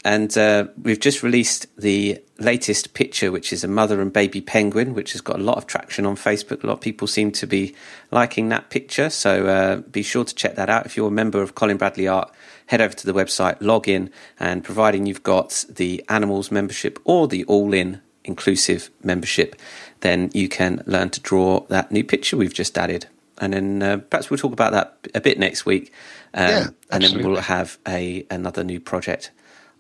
And 0.03 0.35
uh, 0.37 0.67
we've 0.81 0.99
just 0.99 1.21
released 1.21 1.67
the 1.77 2.19
latest 2.39 2.95
picture, 2.95 3.31
which 3.31 3.53
is 3.53 3.63
a 3.63 3.67
mother 3.67 4.01
and 4.01 4.11
baby 4.11 4.41
penguin, 4.41 4.95
which 4.95 5.11
has 5.11 5.21
got 5.21 5.35
a 5.35 5.43
lot 5.43 5.57
of 5.57 5.67
traction 5.67 6.07
on 6.07 6.15
Facebook. 6.15 6.63
A 6.63 6.67
lot 6.67 6.73
of 6.73 6.81
people 6.81 7.05
seem 7.05 7.31
to 7.33 7.45
be 7.45 7.75
liking 8.09 8.49
that 8.49 8.71
picture. 8.71 9.11
So 9.11 9.45
uh, 9.45 9.75
be 9.77 10.01
sure 10.01 10.23
to 10.23 10.33
check 10.33 10.55
that 10.55 10.69
out. 10.69 10.87
If 10.87 10.97
you're 10.97 11.09
a 11.09 11.11
member 11.11 11.43
of 11.43 11.53
Colin 11.53 11.77
Bradley 11.77 12.07
Art, 12.07 12.33
head 12.67 12.81
over 12.81 12.95
to 12.95 13.05
the 13.05 13.13
website, 13.13 13.57
log 13.59 13.87
in, 13.87 14.09
and 14.39 14.63
providing 14.63 15.05
you've 15.05 15.21
got 15.21 15.65
the 15.69 16.03
animals 16.09 16.49
membership 16.49 16.97
or 17.03 17.27
the 17.27 17.43
all 17.43 17.71
in 17.73 18.01
inclusive 18.23 18.89
membership, 19.03 19.55
then 20.01 20.29
you 20.34 20.49
can 20.49 20.84
learn 20.86 21.10
to 21.12 21.19
draw 21.19 21.62
that 21.67 21.91
new 21.91 22.03
picture 22.03 22.38
we've 22.38 22.53
just 22.53 22.77
added. 22.77 23.08
And 23.39 23.53
then 23.53 23.84
uh, 23.84 23.97
perhaps 23.97 24.29
we'll 24.29 24.38
talk 24.38 24.51
about 24.53 24.73
that 24.73 24.97
a 25.15 25.21
bit 25.21 25.39
next 25.39 25.65
week. 25.65 25.93
Um, 26.34 26.49
yeah, 26.49 26.67
and 26.91 27.03
then 27.03 27.23
we'll 27.23 27.38
have 27.41 27.77
a 27.88 28.25
another 28.29 28.63
new 28.63 28.79
project 28.79 29.32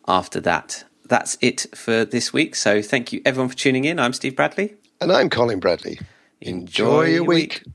after 0.07 0.39
that. 0.41 0.85
That's 1.05 1.37
it 1.41 1.65
for 1.75 2.05
this 2.05 2.31
week. 2.31 2.55
So 2.55 2.81
thank 2.81 3.11
you 3.11 3.21
everyone 3.25 3.49
for 3.49 3.57
tuning 3.57 3.85
in. 3.85 3.99
I'm 3.99 4.13
Steve 4.13 4.35
Bradley. 4.35 4.75
And 5.01 5.11
I'm 5.11 5.29
Colin 5.29 5.59
Bradley. 5.59 5.99
Enjoy, 6.41 6.51
Enjoy 6.51 7.03
your 7.05 7.23
week. 7.23 7.63
week. 7.65 7.73